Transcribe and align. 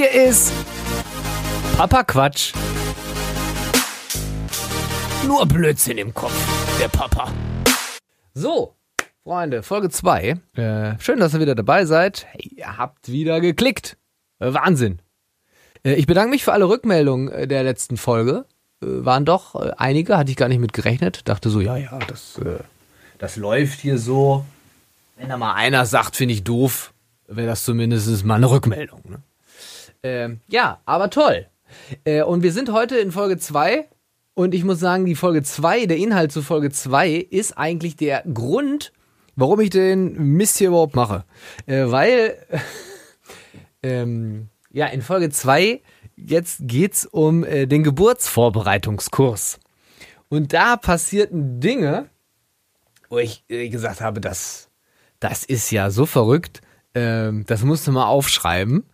Hier 0.00 0.12
ist 0.12 0.50
Papa 1.76 2.02
Quatsch. 2.04 2.54
Nur 5.26 5.44
Blödsinn 5.44 5.98
im 5.98 6.14
Kopf, 6.14 6.32
der 6.80 6.88
Papa. 6.88 7.30
So, 8.32 8.76
Freunde, 9.24 9.62
Folge 9.62 9.90
2. 9.90 10.36
Äh, 10.54 10.98
schön, 11.00 11.20
dass 11.20 11.34
ihr 11.34 11.40
wieder 11.40 11.54
dabei 11.54 11.84
seid. 11.84 12.24
Hey, 12.30 12.50
ihr 12.56 12.78
habt 12.78 13.12
wieder 13.12 13.42
geklickt. 13.42 13.98
Äh, 14.38 14.54
Wahnsinn. 14.54 15.02
Äh, 15.84 15.96
ich 15.96 16.06
bedanke 16.06 16.30
mich 16.30 16.44
für 16.44 16.54
alle 16.54 16.70
Rückmeldungen 16.70 17.28
äh, 17.30 17.46
der 17.46 17.62
letzten 17.62 17.98
Folge. 17.98 18.46
Äh, 18.82 18.86
waren 18.86 19.26
doch 19.26 19.54
äh, 19.54 19.72
einige, 19.76 20.16
hatte 20.16 20.30
ich 20.30 20.38
gar 20.38 20.48
nicht 20.48 20.60
mit 20.60 20.72
gerechnet. 20.72 21.28
Dachte 21.28 21.50
so, 21.50 21.60
ja, 21.60 21.76
ja, 21.76 21.98
das, 22.08 22.40
das 23.18 23.36
läuft 23.36 23.80
hier 23.80 23.98
so. 23.98 24.46
Wenn 25.18 25.28
da 25.28 25.36
mal 25.36 25.52
einer 25.52 25.84
sagt, 25.84 26.16
finde 26.16 26.32
ich 26.32 26.42
doof, 26.42 26.94
wäre 27.28 27.48
das 27.48 27.66
zumindest 27.66 28.24
mal 28.24 28.36
eine 28.36 28.50
Rückmeldung. 28.50 29.02
Ne? 29.06 29.22
Ähm, 30.02 30.40
ja, 30.48 30.80
aber 30.86 31.10
toll. 31.10 31.46
Äh, 32.04 32.22
und 32.22 32.42
wir 32.42 32.52
sind 32.52 32.72
heute 32.72 32.98
in 32.98 33.12
Folge 33.12 33.38
2 33.38 33.88
und 34.34 34.54
ich 34.54 34.64
muss 34.64 34.80
sagen, 34.80 35.04
die 35.04 35.14
Folge 35.14 35.42
2, 35.42 35.86
der 35.86 35.98
Inhalt 35.98 36.32
zu 36.32 36.42
Folge 36.42 36.70
2 36.70 37.10
ist 37.10 37.58
eigentlich 37.58 37.96
der 37.96 38.22
Grund, 38.32 38.92
warum 39.36 39.60
ich 39.60 39.70
den 39.70 40.14
Mist 40.36 40.58
hier 40.58 40.68
überhaupt 40.68 40.96
mache. 40.96 41.24
Äh, 41.66 41.90
weil, 41.90 42.36
ähm, 43.82 44.48
ja, 44.70 44.86
in 44.86 45.02
Folge 45.02 45.30
2 45.30 45.80
jetzt 46.16 46.60
geht's 46.62 47.06
um 47.06 47.44
äh, 47.44 47.66
den 47.66 47.82
Geburtsvorbereitungskurs. 47.82 49.60
Und 50.28 50.52
da 50.52 50.76
passierten 50.76 51.60
Dinge, 51.60 52.08
wo 53.08 53.18
ich 53.18 53.44
äh, 53.48 53.68
gesagt 53.68 54.00
habe, 54.00 54.20
das, 54.20 54.70
das 55.18 55.44
ist 55.44 55.70
ja 55.70 55.90
so 55.90 56.06
verrückt, 56.06 56.60
ähm, 56.94 57.44
das 57.46 57.62
musst 57.62 57.86
du 57.86 57.92
mal 57.92 58.06
aufschreiben. 58.06 58.84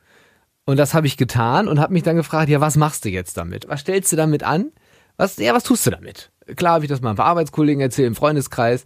Und 0.67 0.79
das 0.79 0.95
habe 0.95 1.07
ich 1.07 1.17
getan 1.17 1.69
und 1.69 1.81
habe 1.81 1.93
mich 1.93 2.03
dann 2.03 2.17
gefragt, 2.17 2.49
ja, 2.49 2.61
was 2.61 2.77
machst 2.77 3.05
du 3.05 3.09
jetzt 3.09 3.37
damit? 3.37 3.69
Was 3.69 3.81
stellst 3.81 4.13
du 4.13 4.17
damit 4.17 4.43
an? 4.43 4.73
Was, 5.17 5.37
ja, 5.37 5.55
was 5.55 5.65
tust 5.65 5.87
du 5.87 5.91
damit? 5.91 6.31
Klar 6.57 6.75
habe 6.75 6.85
ich 6.85 6.89
das 6.89 7.01
mal 7.01 7.11
ein 7.11 7.17
paar 7.17 7.27
Arbeitskollegen 7.27 7.81
erzählt, 7.81 8.09
im 8.09 8.17
Freundeskreis. 8.17 8.85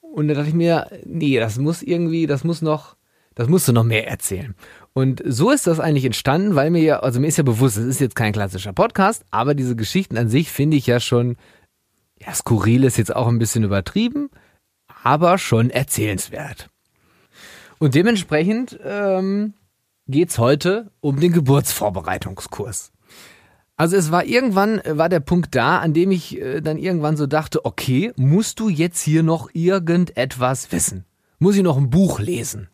Und 0.00 0.28
da 0.28 0.34
dachte 0.34 0.48
ich 0.48 0.54
mir, 0.54 0.88
nee, 1.04 1.38
das 1.38 1.56
muss 1.58 1.82
irgendwie, 1.82 2.26
das 2.26 2.42
muss 2.42 2.62
noch, 2.62 2.96
das 3.36 3.48
musst 3.48 3.68
du 3.68 3.72
noch 3.72 3.84
mehr 3.84 4.08
erzählen. 4.08 4.56
Und 4.92 5.22
so 5.24 5.50
ist 5.52 5.68
das 5.68 5.78
eigentlich 5.78 6.04
entstanden, 6.04 6.56
weil 6.56 6.70
mir 6.70 6.82
ja, 6.82 7.00
also 7.00 7.20
mir 7.20 7.28
ist 7.28 7.38
ja 7.38 7.44
bewusst, 7.44 7.76
es 7.76 7.86
ist 7.86 8.00
jetzt 8.00 8.16
kein 8.16 8.32
klassischer 8.32 8.72
Podcast, 8.72 9.24
aber 9.30 9.54
diese 9.54 9.76
Geschichten 9.76 10.18
an 10.18 10.28
sich 10.28 10.50
finde 10.50 10.76
ich 10.76 10.86
ja 10.86 10.98
schon, 10.98 11.36
ja, 12.18 12.34
skurril 12.34 12.82
ist 12.82 12.98
jetzt 12.98 13.14
auch 13.14 13.28
ein 13.28 13.38
bisschen 13.38 13.62
übertrieben, 13.62 14.30
aber 15.04 15.38
schon 15.38 15.70
erzählenswert. 15.70 16.68
Und 17.78 17.94
dementsprechend 17.94 18.78
ähm, 18.84 19.54
geht's 20.10 20.38
heute 20.38 20.90
um 21.00 21.20
den 21.20 21.32
Geburtsvorbereitungskurs. 21.32 22.92
Also 23.76 23.96
es 23.96 24.10
war 24.10 24.26
irgendwann, 24.26 24.82
war 24.84 25.08
der 25.08 25.20
Punkt 25.20 25.54
da, 25.54 25.78
an 25.78 25.94
dem 25.94 26.10
ich 26.10 26.38
äh, 26.38 26.60
dann 26.60 26.76
irgendwann 26.76 27.16
so 27.16 27.26
dachte, 27.26 27.64
okay, 27.64 28.12
musst 28.16 28.60
du 28.60 28.68
jetzt 28.68 29.00
hier 29.00 29.22
noch 29.22 29.48
irgendetwas 29.54 30.70
wissen? 30.70 31.06
Muss 31.38 31.56
ich 31.56 31.62
noch 31.62 31.78
ein 31.78 31.88
Buch 31.88 32.20
lesen? 32.20 32.68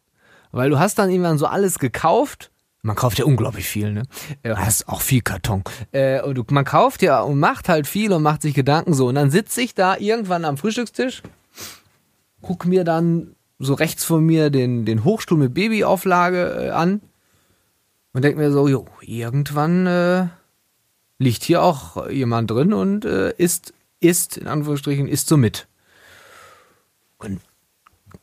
Weil 0.50 0.68
du 0.68 0.80
hast 0.80 0.98
dann 0.98 1.10
irgendwann 1.10 1.38
so 1.38 1.46
alles 1.46 1.78
gekauft. 1.78 2.50
Man 2.82 2.96
kauft 2.96 3.20
ja 3.20 3.24
unglaublich 3.24 3.68
viel, 3.68 3.92
ne? 3.92 4.02
Du 4.42 4.50
äh, 4.50 4.56
hast 4.56 4.88
auch 4.88 5.00
viel 5.00 5.20
Karton. 5.20 5.62
Äh, 5.92 6.22
und 6.22 6.50
man 6.50 6.64
kauft 6.64 7.02
ja 7.02 7.20
und 7.20 7.38
macht 7.38 7.68
halt 7.68 7.86
viel 7.86 8.12
und 8.12 8.24
macht 8.24 8.42
sich 8.42 8.54
Gedanken 8.54 8.92
so. 8.92 9.06
Und 9.06 9.14
dann 9.14 9.30
sitze 9.30 9.60
ich 9.60 9.74
da 9.74 9.96
irgendwann 9.96 10.44
am 10.44 10.56
Frühstückstisch, 10.56 11.22
guck 12.42 12.66
mir 12.66 12.82
dann 12.82 13.36
so 13.60 13.74
rechts 13.74 14.04
von 14.04 14.24
mir 14.24 14.50
den, 14.50 14.84
den 14.84 15.04
Hochstuhl 15.04 15.38
mit 15.38 15.54
Babyauflage 15.54 16.66
äh, 16.66 16.70
an 16.70 17.00
und 18.16 18.22
denke 18.22 18.38
mir 18.38 18.50
so, 18.50 18.66
jo, 18.66 18.86
irgendwann 19.02 19.86
äh, 19.86 20.28
liegt 21.18 21.42
hier 21.42 21.62
auch 21.62 22.08
jemand 22.08 22.50
drin 22.50 22.72
und 22.72 23.04
äh, 23.04 23.34
isst, 23.36 23.74
isst, 24.00 24.38
in 24.38 24.46
Anführungsstrichen, 24.46 25.06
isst 25.06 25.28
so 25.28 25.36
mit. 25.36 25.68
Und 27.18 27.42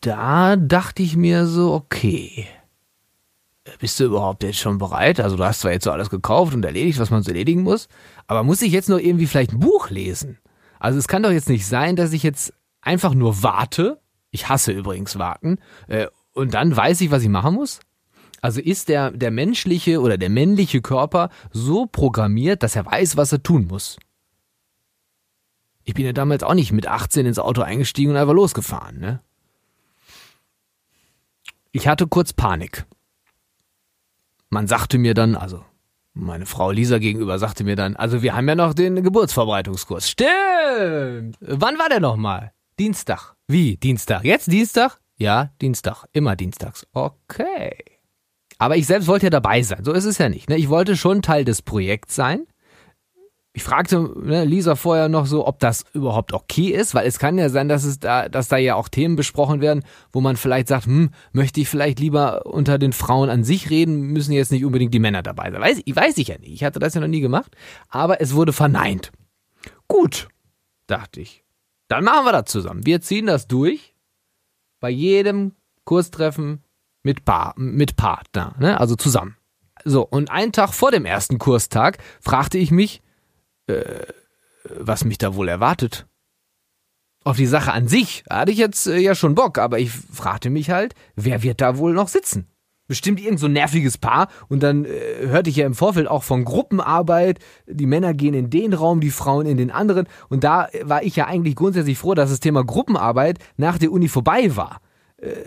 da 0.01 0.56
dachte 0.56 1.03
ich 1.03 1.16
mir 1.16 1.45
so, 1.45 1.73
okay, 1.73 2.47
bist 3.78 4.00
du 4.00 4.06
überhaupt 4.06 4.41
jetzt 4.41 4.57
schon 4.57 4.79
bereit? 4.79 5.19
Also 5.19 5.35
du 5.35 5.44
hast 5.44 5.59
zwar 5.59 5.72
jetzt 5.72 5.84
so 5.84 5.91
alles 5.91 6.09
gekauft 6.09 6.56
und 6.56 6.66
erledigt, 6.66 6.97
was 6.97 7.12
man 7.12 7.22
so 7.22 7.29
erledigen 7.29 7.62
muss, 7.62 7.88
aber 8.25 8.41
muss 8.41 8.63
ich 8.63 8.72
jetzt 8.72 8.90
noch 8.90 8.97
irgendwie 8.97 9.28
vielleicht 9.28 9.51
ein 9.51 9.59
Buch 9.59 9.91
lesen? 9.91 10.40
Also 10.79 10.97
es 10.97 11.07
kann 11.07 11.22
doch 11.22 11.29
jetzt 11.29 11.50
nicht 11.50 11.67
sein, 11.67 11.96
dass 11.96 12.13
ich 12.13 12.23
jetzt 12.23 12.51
einfach 12.81 13.13
nur 13.13 13.44
warte 13.44 14.00
ich 14.34 14.50
hasse 14.50 14.72
übrigens 14.72 15.19
warten. 15.19 15.59
Äh, 15.88 16.07
und 16.34 16.56
dann 16.56 16.75
weiß 16.75 17.00
ich, 17.01 17.12
was 17.12 17.22
ich 17.22 17.29
machen 17.29 17.53
muss? 17.53 17.79
Also 18.43 18.59
ist 18.59 18.89
der, 18.89 19.11
der 19.11 19.31
menschliche 19.31 20.01
oder 20.01 20.17
der 20.17 20.29
männliche 20.29 20.81
Körper 20.81 21.29
so 21.53 21.85
programmiert, 21.85 22.61
dass 22.61 22.75
er 22.75 22.85
weiß, 22.85 23.15
was 23.15 23.31
er 23.31 23.41
tun 23.41 23.67
muss? 23.67 23.97
Ich 25.85 25.93
bin 25.93 26.05
ja 26.05 26.11
damals 26.11 26.43
auch 26.43 26.53
nicht 26.53 26.73
mit 26.73 26.85
18 26.85 27.25
ins 27.25 27.39
Auto 27.39 27.61
eingestiegen 27.61 28.11
und 28.11 28.17
einfach 28.17 28.33
losgefahren, 28.33 28.99
ne? 28.99 29.21
Ich 31.71 31.87
hatte 31.87 32.05
kurz 32.05 32.33
Panik. 32.33 32.85
Man 34.49 34.67
sagte 34.67 34.97
mir 34.97 35.13
dann, 35.13 35.37
also 35.37 35.63
meine 36.11 36.45
Frau 36.45 36.71
Lisa 36.71 36.97
gegenüber 36.97 37.39
sagte 37.39 37.63
mir 37.63 37.77
dann, 37.77 37.95
also 37.95 38.23
wir 38.23 38.35
haben 38.35 38.49
ja 38.49 38.55
noch 38.55 38.73
den 38.73 39.01
Geburtsvorbereitungskurs. 39.03 40.09
Stimmt! 40.09 41.37
Wann 41.39 41.79
war 41.79 41.87
der 41.87 42.01
nochmal? 42.01 42.51
Dienstag. 42.77 43.35
Wie? 43.47 43.77
Dienstag? 43.77 44.25
Jetzt 44.25 44.51
Dienstag? 44.51 44.99
Ja, 45.15 45.53
Dienstag. 45.61 46.07
Immer 46.11 46.35
dienstags. 46.35 46.85
Okay. 46.91 47.92
Aber 48.58 48.78
ich 48.78 48.88
selbst 48.88 49.08
wollte 49.08 49.28
ja 49.28 49.30
dabei 49.30 49.62
sein. 49.62 49.84
So 49.84 49.94
ist 49.94 50.06
es 50.06 50.18
ja 50.18 50.30
nicht. 50.30 50.50
Ne? 50.50 50.58
Ich 50.58 50.69
wollte 50.69 50.96
schon 50.96 51.22
Teil 51.22 51.46
des 51.46 51.62
Projekts 51.62 52.16
sein. 52.16 52.46
Ich 53.56 53.64
fragte 53.64 54.12
ne, 54.16 54.46
Lisa 54.46 54.75
vorher 54.75 55.09
noch 55.09 55.28
so, 55.28 55.46
ob 55.46 55.59
das 55.59 55.86
überhaupt 55.94 56.34
okay 56.34 56.69
ist, 56.69 56.96
weil 56.96 57.06
es 57.06 57.19
kann 57.19 57.38
ja 57.38 57.50
sein, 57.50 57.69
dass 57.69 57.84
es 57.84 58.00
da, 58.00 58.28
dass 58.28 58.47
da 58.47 58.58
ja 58.58 58.74
auch 58.74 58.90
Themen 58.90 59.16
besprochen 59.16 59.62
werden, 59.62 59.84
wo 60.12 60.22
man 60.22 60.38
vielleicht 60.38 60.68
sagt, 60.68 60.88
hm, 60.88 61.12
möchte 61.34 61.62
ich 61.62 61.69
vielleicht 61.69 62.00
lieber 62.00 62.47
unter 62.47 62.80
den 62.80 62.94
Frauen 62.94 63.30
an 63.30 63.44
sich 63.44 63.69
reden, 63.69 64.08
müssen 64.08 64.31
jetzt 64.31 64.52
nicht 64.52 64.66
unbedingt 64.66 64.91
die 64.91 65.00
Männer 65.00 65.22
dabei 65.22 65.52
sein. 65.52 65.62
Weiß, 65.62 65.84
weiß 65.85 66.18
ich 66.18 66.30
ja 66.30 66.40
nicht. 66.40 66.52
Ich 66.52 66.64
hatte 66.64 66.80
das 66.80 66.96
ja 66.96 67.02
noch 67.02 67.08
nie 67.08 67.22
gemacht, 67.22 67.56
aber 67.90 68.22
es 68.22 68.34
wurde 68.34 68.53
verneint. 68.53 69.12
Gut, 69.88 70.30
dachte 70.88 71.22
ich. 71.22 71.44
Dann 71.90 72.03
machen 72.03 72.25
wir 72.25 72.31
das 72.31 72.46
zusammen. 72.46 72.88
Wir 72.88 73.02
ziehen 73.02 73.28
das 73.28 73.47
durch. 73.47 73.94
Bei 74.80 74.90
jedem 74.90 75.53
Kurstreffen 75.85 76.62
mit, 77.03 77.25
Paar, 77.25 77.53
mit 77.58 77.96
Partner, 77.96 78.56
ne? 78.59 78.80
also 78.80 78.96
zusammen. 78.96 79.38
So, 79.86 80.02
und 80.03 80.31
einen 80.31 80.52
Tag 80.52 80.74
vor 80.74 80.91
dem 80.91 81.06
ersten 81.06 81.38
Kurstag 81.38 81.97
fragte 82.22 82.58
ich 82.58 82.72
mich, 82.72 83.02
äh, 83.68 83.84
was 84.64 85.03
mich 85.03 85.18
da 85.18 85.36
wohl 85.36 85.50
erwartet. 85.50 86.08
Auf 87.25 87.38
die 87.38 87.46
Sache 87.46 87.72
an 87.72 87.88
sich 87.88 88.24
hatte 88.30 88.52
ich 88.52 88.58
jetzt 88.58 88.88
äh, 88.88 88.97
ja 88.97 89.16
schon 89.16 89.36
Bock, 89.36 89.58
aber 89.58 89.80
ich 89.80 89.91
fragte 89.91 90.50
mich 90.50 90.69
halt, 90.69 90.96
wer 91.16 91.44
wird 91.44 91.62
da 91.62 91.78
wohl 91.78 91.94
noch 91.94 92.08
sitzen? 92.08 92.47
bestimmt 92.88 93.20
irgend 93.20 93.40
so 93.40 93.47
ein 93.47 93.53
nerviges 93.53 93.97
Paar 93.97 94.28
und 94.50 94.62
dann 94.62 94.85
äh, 94.85 95.28
hörte 95.28 95.50
ich 95.50 95.56
ja 95.56 95.66
im 95.66 95.74
Vorfeld 95.74 96.08
auch 96.08 96.24
von 96.24 96.44
Gruppenarbeit, 96.44 97.40
die 97.66 97.85
Männer 97.85 98.14
gehen 98.14 98.34
in 98.34 98.50
den 98.50 98.74
Raum, 98.74 99.00
die 99.00 99.09
Frauen 99.09 99.46
in 99.46 99.58
den 99.58 99.72
anderen 99.72 100.08
und 100.30 100.44
da 100.44 100.68
war 100.84 101.03
ich 101.03 101.16
ja 101.16 101.25
eigentlich 101.25 101.56
grundsätzlich 101.56 101.97
froh, 101.97 102.14
dass 102.14 102.30
das 102.30 102.40
Thema 102.40 102.64
Gruppenarbeit 102.64 103.40
nach 103.58 103.78
der 103.78 103.91
Uni 103.91 104.09
vorbei 104.09 104.56
war. 104.56 104.81
Äh, 105.18 105.46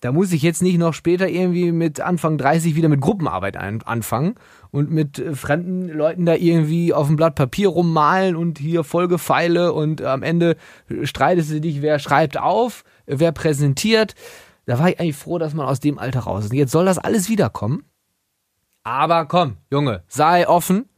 da 0.00 0.12
muss 0.12 0.32
ich 0.32 0.42
jetzt 0.42 0.62
nicht 0.62 0.78
noch 0.78 0.94
später 0.94 1.28
irgendwie 1.28 1.72
mit 1.72 2.00
Anfang 2.00 2.38
30 2.38 2.76
wieder 2.76 2.88
mit 2.88 3.00
Gruppenarbeit 3.00 3.56
anfangen 3.56 4.36
und 4.70 4.90
mit 4.90 5.18
äh, 5.18 5.34
fremden 5.34 5.88
Leuten 5.88 6.24
da 6.24 6.34
irgendwie 6.34 6.94
auf 6.94 7.08
dem 7.08 7.16
Blatt 7.16 7.34
Papier 7.34 7.68
rummalen 7.68 8.36
und 8.36 8.58
hier 8.58 8.84
Folgepfeile 8.84 9.72
und 9.72 10.02
am 10.02 10.22
Ende 10.22 10.56
streitest 11.02 11.50
du 11.50 11.60
dich, 11.60 11.82
wer 11.82 11.98
schreibt 11.98 12.38
auf, 12.38 12.84
wer 13.06 13.32
präsentiert. 13.32 14.14
Da 14.66 14.78
war 14.78 14.88
ich 14.88 15.00
eigentlich 15.00 15.16
froh, 15.16 15.38
dass 15.38 15.54
man 15.54 15.66
aus 15.66 15.80
dem 15.80 15.98
Alter 15.98 16.20
raus 16.20 16.44
ist. 16.44 16.52
Jetzt 16.52 16.72
soll 16.72 16.84
das 16.84 16.98
alles 16.98 17.28
wiederkommen. 17.28 17.84
Aber 18.84 19.26
komm, 19.26 19.56
Junge, 19.70 20.04
sei 20.08 20.48
offen, 20.48 20.88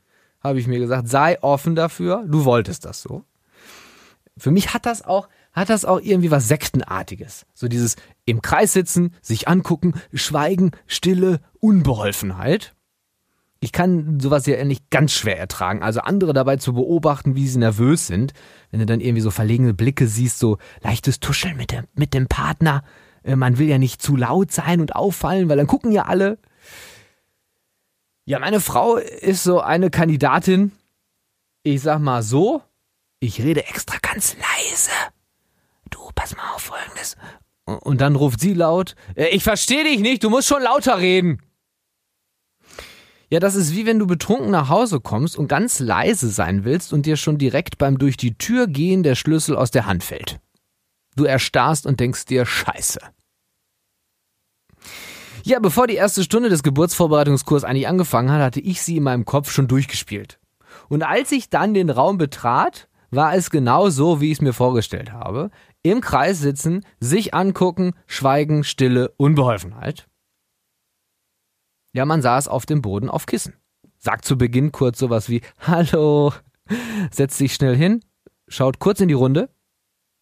habe 0.42 0.58
ich 0.58 0.66
mir 0.66 0.78
gesagt, 0.78 1.08
sei 1.08 1.42
offen 1.42 1.74
dafür. 1.74 2.24
Du 2.26 2.44
wolltest 2.44 2.84
das 2.84 3.00
so. 3.00 3.24
Für 4.36 4.50
mich 4.50 4.74
hat 4.74 4.86
das 4.86 5.04
auch, 5.04 5.28
hat 5.60 5.70
das 5.70 5.84
auch 5.84 6.00
irgendwie 6.00 6.30
was 6.30 6.48
Sektenartiges. 6.48 7.46
So 7.54 7.68
dieses 7.68 7.96
im 8.24 8.42
Kreis 8.42 8.72
sitzen, 8.72 9.14
sich 9.22 9.48
angucken, 9.48 9.94
schweigen, 10.12 10.72
Stille, 10.86 11.40
Unbeholfenheit. 11.60 12.74
Ich 13.60 13.72
kann 13.72 14.18
sowas 14.20 14.46
ja 14.46 14.54
ehrlich 14.54 14.88
ganz 14.88 15.12
schwer 15.12 15.38
ertragen. 15.38 15.82
Also 15.82 16.00
andere 16.00 16.32
dabei 16.32 16.56
zu 16.56 16.72
beobachten, 16.72 17.34
wie 17.34 17.46
sie 17.46 17.58
nervös 17.58 18.06
sind. 18.06 18.32
Wenn 18.70 18.80
du 18.80 18.86
dann 18.86 19.00
irgendwie 19.00 19.20
so 19.20 19.30
verlegene 19.30 19.74
Blicke 19.74 20.06
siehst, 20.06 20.38
so 20.38 20.56
leichtes 20.80 21.20
Tuscheln 21.20 21.58
mit 21.58 21.70
dem, 21.70 21.84
mit 21.94 22.14
dem 22.14 22.26
Partner, 22.26 22.82
äh, 23.22 23.36
man 23.36 23.58
will 23.58 23.68
ja 23.68 23.78
nicht 23.78 24.00
zu 24.00 24.16
laut 24.16 24.50
sein 24.50 24.80
und 24.80 24.96
auffallen, 24.96 25.48
weil 25.48 25.58
dann 25.58 25.66
gucken 25.66 25.92
ja 25.92 26.06
alle. 26.06 26.38
Ja, 28.24 28.38
meine 28.38 28.60
Frau 28.60 28.96
ist 28.96 29.42
so 29.42 29.60
eine 29.60 29.90
Kandidatin. 29.90 30.72
Ich 31.62 31.82
sag 31.82 32.00
mal 32.00 32.22
so, 32.22 32.62
ich 33.18 33.42
rede 33.42 33.66
extra 33.66 33.98
ganz 34.00 34.36
leise. 34.36 34.90
Pass 36.14 36.36
mal 36.36 36.54
auf 36.54 36.62
folgendes. 36.62 37.16
Und 37.64 38.00
dann 38.00 38.16
ruft 38.16 38.40
sie 38.40 38.54
laut, 38.54 38.94
äh, 39.14 39.28
ich 39.28 39.44
verstehe 39.44 39.84
dich 39.84 40.00
nicht, 40.00 40.24
du 40.24 40.30
musst 40.30 40.48
schon 40.48 40.62
lauter 40.62 40.98
reden. 40.98 41.40
Ja, 43.28 43.38
das 43.38 43.54
ist 43.54 43.76
wie 43.76 43.86
wenn 43.86 44.00
du 44.00 44.08
betrunken 44.08 44.50
nach 44.50 44.68
Hause 44.68 45.00
kommst 45.00 45.36
und 45.36 45.46
ganz 45.46 45.78
leise 45.78 46.28
sein 46.28 46.64
willst 46.64 46.92
und 46.92 47.06
dir 47.06 47.16
schon 47.16 47.38
direkt 47.38 47.78
beim 47.78 47.96
durch 47.96 48.16
die 48.16 48.36
Tür 48.36 48.66
gehen 48.66 49.04
der 49.04 49.14
Schlüssel 49.14 49.56
aus 49.56 49.70
der 49.70 49.86
Hand 49.86 50.02
fällt. 50.02 50.40
Du 51.14 51.24
erstarrst 51.24 51.86
und 51.86 52.00
denkst 52.00 52.24
dir 52.24 52.44
Scheiße. 52.44 52.98
Ja, 55.44 55.60
bevor 55.60 55.86
die 55.86 55.94
erste 55.94 56.24
Stunde 56.24 56.48
des 56.48 56.64
Geburtsvorbereitungskurs 56.64 57.62
eigentlich 57.62 57.88
angefangen 57.88 58.32
hat, 58.32 58.42
hatte 58.42 58.60
ich 58.60 58.82
sie 58.82 58.96
in 58.96 59.04
meinem 59.04 59.24
Kopf 59.24 59.50
schon 59.50 59.68
durchgespielt. 59.68 60.40
Und 60.88 61.02
als 61.02 61.30
ich 61.30 61.48
dann 61.50 61.72
den 61.72 61.88
Raum 61.88 62.18
betrat, 62.18 62.88
war 63.10 63.34
es 63.34 63.50
genau 63.50 63.90
so, 63.90 64.20
wie 64.20 64.26
ich 64.26 64.38
es 64.38 64.42
mir 64.42 64.52
vorgestellt 64.52 65.12
habe. 65.12 65.50
Im 65.82 66.00
Kreis 66.00 66.40
sitzen, 66.40 66.84
sich 67.00 67.34
angucken, 67.34 67.92
Schweigen, 68.06 68.64
Stille, 68.64 69.12
Unbeholfenheit. 69.16 70.06
Ja, 71.92 72.04
man 72.04 72.22
saß 72.22 72.48
auf 72.48 72.66
dem 72.66 72.82
Boden 72.82 73.08
auf 73.08 73.26
Kissen. 73.26 73.54
Sagt 73.98 74.24
zu 74.24 74.38
Beginn 74.38 74.72
kurz 74.72 74.98
sowas 74.98 75.28
wie 75.28 75.42
Hallo, 75.60 76.32
setzt 77.10 77.36
sich 77.36 77.54
schnell 77.54 77.76
hin, 77.76 78.00
schaut 78.48 78.78
kurz 78.78 79.00
in 79.00 79.08
die 79.08 79.14
Runde, 79.14 79.50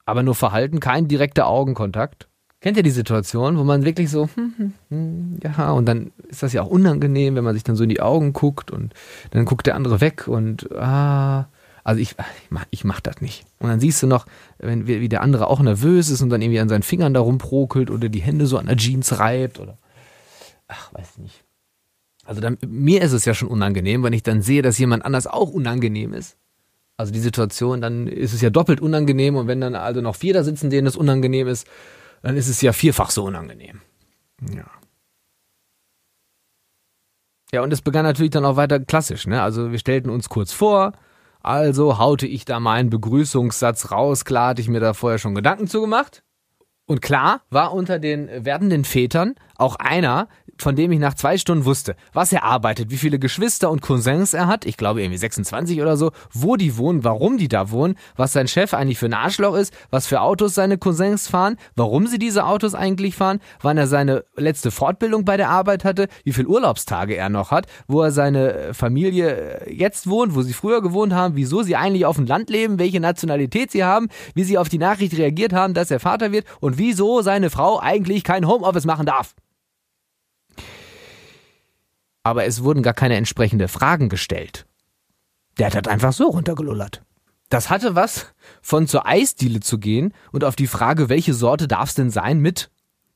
aber 0.05 0.23
nur 0.23 0.35
verhalten, 0.35 0.81
kein 0.81 1.09
direkter 1.09 1.47
Augenkontakt. 1.47 2.29
Kennt 2.61 2.77
ihr 2.77 2.83
die 2.83 2.91
Situation, 2.91 3.57
wo 3.57 3.63
man 3.63 3.85
wirklich 3.85 4.11
so, 4.11 4.29
hm, 4.35 4.55
hm, 4.57 4.73
hm, 4.89 5.39
ja, 5.45 5.71
und 5.71 5.87
dann 5.87 6.11
ist 6.29 6.43
das 6.43 6.53
ja 6.53 6.63
auch 6.63 6.69
unangenehm, 6.69 7.37
wenn 7.37 7.45
man 7.45 7.55
sich 7.55 7.63
dann 7.63 7.77
so 7.77 7.85
in 7.85 7.89
die 7.89 8.01
Augen 8.01 8.33
guckt 8.33 8.73
und 8.73 8.95
dann 9.31 9.45
guckt 9.45 9.67
der 9.69 9.77
andere 9.77 10.01
weg 10.01 10.27
und 10.27 10.73
ah, 10.73 11.47
also 11.85 12.01
ich, 12.01 12.13
ich 12.13 12.51
mach, 12.51 12.67
ich 12.71 12.85
mach 12.85 13.01
das 13.01 13.21
nicht. 13.21 13.45
Und 13.59 13.69
dann 13.69 13.81
siehst 13.81 14.03
du 14.03 14.07
noch, 14.07 14.27
wenn, 14.59 14.87
wie 14.87 15.09
der 15.09 15.23
andere 15.23 15.49
auch 15.49 15.61
nervös 15.61 16.11
ist 16.11 16.23
und 16.23 16.31
dann 16.31 16.43
irgendwie 16.43 16.61
an 16.61 16.69
seinen 16.69 16.83
Fingern 16.83 17.15
da 17.15 17.21
rumprokelt 17.21 17.91
oder 17.91 18.09
die 18.09 18.21
Hände 18.21 18.47
so 18.47 18.59
an 18.59 18.67
der 18.67 18.77
Jeans 18.77 19.19
reibt 19.19 19.59
oder, 19.61 19.79
ach, 20.69 20.93
weiß 20.95 21.19
nicht. 21.19 21.45
Also 22.25 22.41
dann, 22.41 22.59
mir 22.67 23.01
ist 23.01 23.13
es 23.13 23.25
ja 23.25 23.33
schon 23.33 23.49
unangenehm, 23.49 24.03
wenn 24.03 24.13
ich 24.13 24.23
dann 24.23 24.43
sehe, 24.43 24.61
dass 24.61 24.79
jemand 24.79 25.05
anders 25.05 25.27
auch 25.27 25.51
unangenehm 25.51 26.13
ist. 26.13 26.37
Also 26.99 27.13
die 27.13 27.21
Situation, 27.21 27.81
dann 27.81 28.07
ist 28.07 28.35
es 28.35 28.41
ja 28.41 28.51
doppelt 28.51 28.81
unangenehm 28.81 29.37
und 29.37 29.47
wenn 29.47 29.61
dann 29.61 29.75
also 29.75 30.01
noch 30.01 30.17
vier 30.17 30.35
da 30.35 30.43
sitzen, 30.43 30.69
denen 30.69 30.87
es 30.87 30.97
unangenehm 30.97 31.47
ist, 31.47 31.67
dann 32.23 32.37
ist 32.37 32.49
es 32.49 32.61
ja 32.61 32.73
vierfach 32.73 33.11
so 33.11 33.25
unangenehm. 33.25 33.81
Ja. 34.53 34.67
Ja, 37.53 37.63
und 37.63 37.73
es 37.73 37.81
begann 37.81 38.05
natürlich 38.05 38.31
dann 38.31 38.45
auch 38.45 38.57
weiter 38.57 38.79
klassisch, 38.79 39.27
ne? 39.27 39.41
Also 39.41 39.73
wir 39.73 39.79
stellten 39.79 40.11
uns 40.11 40.29
kurz 40.29 40.53
vor, 40.53 40.93
also 41.41 41.99
haute 41.99 42.27
ich 42.27 42.45
da 42.45 42.61
meinen 42.61 42.91
Begrüßungssatz 42.91 43.91
raus, 43.91 44.25
klar 44.25 44.51
hatte 44.51 44.63
ich 44.63 44.69
mir 44.69 44.81
da 44.81 44.95
vorher 44.95 45.19
schon 45.19 45.35
Gedanken 45.35 45.67
zugemacht. 45.67 46.23
Und 46.87 47.03
klar 47.03 47.43
war 47.51 47.75
unter 47.75 47.99
den 47.99 48.29
werdenden 48.45 48.85
Vätern 48.85 49.35
auch 49.59 49.77
einer, 49.77 50.29
von 50.57 50.77
dem 50.77 50.93
ich 50.93 50.99
nach 50.99 51.15
zwei 51.15 51.39
Stunden 51.39 51.65
wusste, 51.65 51.97
was 52.13 52.33
er 52.33 52.45
arbeitet, 52.45 52.91
wie 52.91 52.97
viele 52.97 53.19
Geschwister 53.19 53.71
und 53.71 53.81
Cousins 53.83 54.35
er 54.35 54.47
hat, 54.47 54.65
ich 54.65 54.77
glaube 54.77 55.03
irgendwie 55.03 55.19
26 55.19 55.81
oder 55.81 55.97
so, 55.97 56.11
wo 56.33 56.57
die 56.57 56.77
wohnen, 56.77 57.05
warum 57.05 57.39
die 57.39 57.49
da 57.49 57.71
wohnen, 57.71 57.97
was 58.17 58.33
sein 58.33 58.49
Chef 58.49 58.75
eigentlich 58.75 58.99
für 58.99 59.07
ein 59.07 59.15
Arschloch 59.15 59.55
ist, 59.55 59.73
was 59.91 60.07
für 60.07 60.21
Autos 60.21 60.55
seine 60.55 60.79
Cousins 60.79 61.29
fahren, 61.29 61.57
warum 61.77 62.07
sie 62.07 62.19
diese 62.19 62.45
Autos 62.47 62.75
eigentlich 62.75 63.17
fahren, 63.17 63.41
wann 63.61 63.79
er 63.79 63.87
seine 63.87 64.25
letzte 64.37 64.71
Fortbildung 64.71 65.25
bei 65.25 65.37
der 65.37 65.51
Arbeit 65.51 65.85
hatte, 65.85 66.09
wie 66.25 66.33
viele 66.33 66.49
Urlaubstage 66.49 67.17
er 67.17 67.29
noch 67.29 67.51
hat, 67.51 67.67
wo 67.87 68.03
er 68.03 68.11
seine 68.11 68.53
äh, 68.53 68.75
Familie 68.75 69.67
äh, 69.67 69.75
jetzt 69.75 70.09
wohnt, 70.09 70.35
wo 70.35 70.43
sie 70.43 70.53
früher 70.53 70.83
gewohnt 70.83 71.13
haben, 71.13 71.37
wieso 71.37 71.63
sie 71.63 71.77
eigentlich 71.77 72.07
auf 72.07 72.17
dem 72.17 72.27
Land 72.27 72.51
leben, 72.51 72.79
welche 72.79 73.01
Nationalität 73.01 73.71
sie 73.71 73.85
haben, 73.85 74.09
wie 74.35 74.45
sie 74.45 74.59
auf 74.59 74.69
die 74.69 74.79
Nachricht 74.79 75.17
reagiert 75.17 75.53
haben, 75.53 75.75
dass 75.75 75.91
er 75.91 76.01
Vater 76.01 76.33
wird 76.33 76.47
und 76.61 76.79
wieso 76.79 77.23
seine 77.23 77.51
Frau 77.51 77.81
eigentlich 77.81 78.25
kein 78.25 78.47
Homeoffice 78.47 78.85
machen 78.85 79.07
darf 79.07 79.35
aber 82.23 82.45
es 82.45 82.63
wurden 82.63 82.83
gar 82.83 82.95
keine 82.95 83.17
entsprechende 83.17 83.69
Fragen 83.69 84.09
gestellt. 84.09 84.67
Der 85.59 85.67
hat 85.67 85.75
halt 85.75 85.89
einfach 85.89 86.13
so 86.13 86.29
runtergelullert. 86.29 87.03
Das 87.49 87.71
hatte 87.71 87.95
was 87.95 88.35
von 88.61 88.87
zur 88.87 89.07
Eisdiele 89.07 89.61
zu 89.61 89.79
gehen 89.79 90.13
und 90.33 90.45
auf 90.45 90.55
die 90.55 90.67
Frage, 90.67 91.09
welche 91.09 91.35
Sorte 91.35 91.67
darf's 91.67 91.95
denn 91.95 92.11
sein, 92.11 92.41
mit 92.41 92.71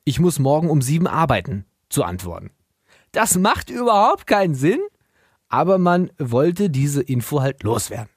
Ich 0.05 0.19
muss 0.19 0.39
morgen 0.39 0.71
um 0.71 0.81
sieben 0.81 1.07
arbeiten, 1.07 1.67
zu 1.89 2.03
antworten. 2.03 2.51
Das 3.13 3.37
macht 3.37 3.69
überhaupt 3.69 4.27
keinen 4.27 4.55
Sinn, 4.55 4.81
aber 5.49 5.77
man 5.77 6.11
wollte 6.19 6.71
diese 6.71 7.03
Info 7.03 7.43
halt 7.43 7.63
loswerden. 7.63 8.09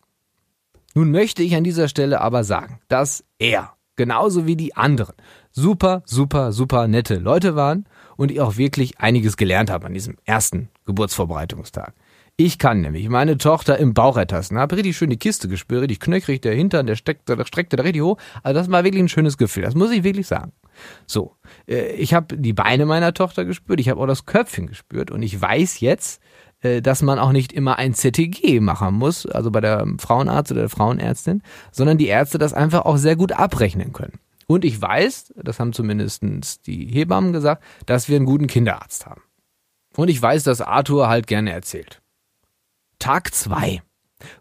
Nun 0.94 1.12
möchte 1.12 1.44
ich 1.44 1.54
an 1.56 1.66
dieser 1.66 1.90
Stelle 1.90 2.22
aber 2.22 2.46
sagen, 2.46 2.80
dass 2.88 3.26
er, 3.38 3.74
genauso 3.98 4.46
wie 4.46 4.56
die 4.56 4.78
anderen, 4.78 5.16
super, 5.52 6.02
super, 6.06 6.54
super 6.54 6.88
nette 6.88 7.16
Leute 7.16 7.58
waren 7.58 7.86
und 8.18 8.32
ich 8.32 8.42
auch 8.42 8.58
wirklich 8.58 9.00
einiges 9.00 9.38
gelernt 9.38 9.70
habe 9.70 9.88
an 9.88 9.94
diesem 9.94 10.18
ersten 10.26 10.70
Geburtsvorbereitungstag. 10.86 11.94
Ich 12.38 12.60
kann 12.60 12.82
nämlich 12.82 13.08
meine 13.08 13.38
Tochter 13.38 13.78
im 13.78 13.94
Bauch 13.94 14.18
ertasten, 14.18 14.58
habe 14.58 14.76
richtig 14.76 14.98
schön 14.98 15.10
die 15.10 15.18
Kiste 15.18 15.48
gespürt, 15.48 15.84
richtig 15.84 16.02
knöchrig, 16.02 16.42
der 16.42 16.54
Hintern, 16.54 16.86
der 16.86 16.98
steckte, 16.98 17.38
der 17.38 17.46
streckte 17.46 17.78
da 17.78 17.84
richtig 17.84 18.02
hoch. 18.02 18.18
Also 18.44 18.60
das 18.60 18.70
war 18.70 18.84
wirklich 18.84 19.02
ein 19.02 19.08
schönes 19.08 19.38
Gefühl, 19.38 19.64
das 19.64 19.74
muss 19.74 19.92
ich 19.92 20.04
wirklich 20.04 20.28
sagen. 20.28 20.52
So, 21.08 21.38
äh, 21.66 21.94
ich 21.94 22.14
habe 22.14 22.36
die 22.36 22.52
Beine 22.52 22.86
meiner 22.86 23.14
Tochter 23.14 23.46
gespürt, 23.46 23.80
ich 23.80 23.88
habe 23.88 24.02
auch 24.02 24.08
das 24.08 24.26
Köpfchen 24.26 24.68
gespürt 24.68 25.12
und 25.12 25.24
ich 25.24 25.40
weiß 25.40 25.80
jetzt, 25.80 26.22
äh, 26.60 26.82
dass 26.82 27.02
man 27.02 27.20
auch 27.20 27.32
nicht 27.32 27.54
immer 27.54 27.78
ein 27.78 27.94
CTG 27.94 28.60
machen 28.60 28.96
muss, 28.96 29.26
also 29.26 29.50
bei 29.50 29.62
der 29.62 29.88
Frauenarzt 29.98 30.52
oder 30.52 30.62
der 30.62 30.70
Frauenärztin, 30.70 31.42
sondern 31.72 31.98
die 31.98 32.08
Ärzte 32.08 32.38
das 32.38 32.54
einfach 32.54 32.84
auch 32.84 32.98
sehr 32.98 33.16
gut 33.16 33.32
abrechnen 33.32 33.94
können. 33.94 34.20
Und 34.48 34.66
ich 34.66 34.82
weiß, 34.82 35.34
das 35.38 35.60
haben 35.60 35.74
zumindest 35.74 36.22
die 36.68 36.86
Hebammen 36.88 37.34
gesagt, 37.34 37.64
dass 37.86 38.10
wir 38.10 38.16
einen 38.16 38.26
guten 38.26 38.48
Kinderarzt 38.48 39.06
haben. 39.06 39.22
Und 39.96 40.10
ich 40.10 40.22
weiß, 40.22 40.44
dass 40.44 40.62
Arthur 40.62 41.08
halt 41.08 41.28
gerne 41.28 41.52
erzählt. 41.52 42.02
Tag 43.00 43.34
zwei. 43.34 43.82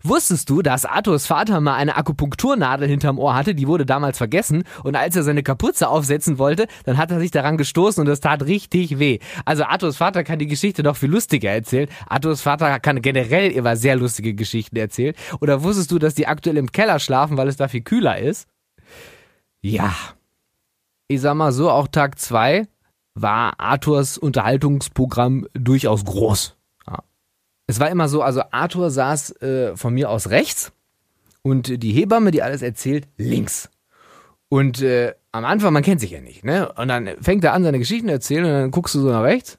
Wusstest 0.02 0.48
du, 0.50 0.62
dass 0.62 0.84
Arthurs 0.84 1.26
Vater 1.26 1.60
mal 1.60 1.74
eine 1.74 1.96
Akupunkturnadel 1.96 2.88
hinterm 2.88 3.18
Ohr 3.18 3.34
hatte, 3.34 3.54
die 3.54 3.66
wurde 3.66 3.84
damals 3.84 4.18
vergessen 4.18 4.64
und 4.82 4.96
als 4.96 5.16
er 5.16 5.24
seine 5.24 5.42
Kapuze 5.42 5.88
aufsetzen 5.88 6.38
wollte, 6.38 6.66
dann 6.84 6.96
hat 6.96 7.10
er 7.10 7.18
sich 7.18 7.30
daran 7.30 7.56
gestoßen 7.56 8.00
und 8.00 8.06
das 8.06 8.20
tat 8.20 8.44
richtig 8.44 8.98
weh. 8.98 9.18
Also 9.44 9.64
Arthurs 9.64 9.96
Vater 9.96 10.24
kann 10.24 10.38
die 10.38 10.46
Geschichte 10.46 10.82
noch 10.82 10.96
viel 10.96 11.10
lustiger 11.10 11.50
erzählen. 11.50 11.88
Arthurs 12.06 12.42
Vater 12.42 12.78
kann 12.80 13.02
generell 13.02 13.50
immer 13.50 13.76
sehr 13.76 13.96
lustige 13.96 14.34
Geschichten 14.34 14.76
erzählen. 14.76 15.14
Oder 15.40 15.62
wusstest 15.62 15.90
du, 15.90 15.98
dass 15.98 16.14
die 16.14 16.26
aktuell 16.26 16.56
im 16.56 16.72
Keller 16.72 17.00
schlafen, 17.00 17.36
weil 17.36 17.48
es 17.48 17.56
da 17.56 17.68
viel 17.68 17.82
kühler 17.82 18.18
ist? 18.18 18.46
Ja. 19.64 19.94
Ich 21.08 21.22
sag 21.22 21.34
mal 21.34 21.50
so, 21.50 21.70
auch 21.70 21.88
Tag 21.88 22.18
zwei 22.18 22.68
war 23.14 23.58
Arthurs 23.58 24.18
Unterhaltungsprogramm 24.18 25.46
durchaus 25.54 26.04
groß. 26.04 26.54
Ja. 26.86 26.98
Es 27.66 27.80
war 27.80 27.88
immer 27.88 28.08
so, 28.10 28.20
also 28.20 28.42
Arthur 28.50 28.90
saß 28.90 29.40
äh, 29.40 29.76
von 29.76 29.94
mir 29.94 30.10
aus 30.10 30.28
rechts 30.28 30.72
und 31.40 31.82
die 31.82 31.92
Hebamme, 31.92 32.30
die 32.30 32.42
alles 32.42 32.60
erzählt, 32.60 33.08
links. 33.16 33.70
Und 34.50 34.82
äh, 34.82 35.14
am 35.32 35.46
Anfang, 35.46 35.72
man 35.72 35.82
kennt 35.82 36.02
sich 36.02 36.10
ja 36.10 36.20
nicht, 36.20 36.44
ne? 36.44 36.70
Und 36.72 36.88
dann 36.88 37.08
fängt 37.22 37.42
er 37.42 37.54
an, 37.54 37.64
seine 37.64 37.78
Geschichten 37.78 38.08
zu 38.08 38.12
erzählen 38.12 38.44
und 38.44 38.50
dann 38.50 38.70
guckst 38.70 38.94
du 38.94 39.00
so 39.00 39.08
nach 39.08 39.22
rechts 39.22 39.58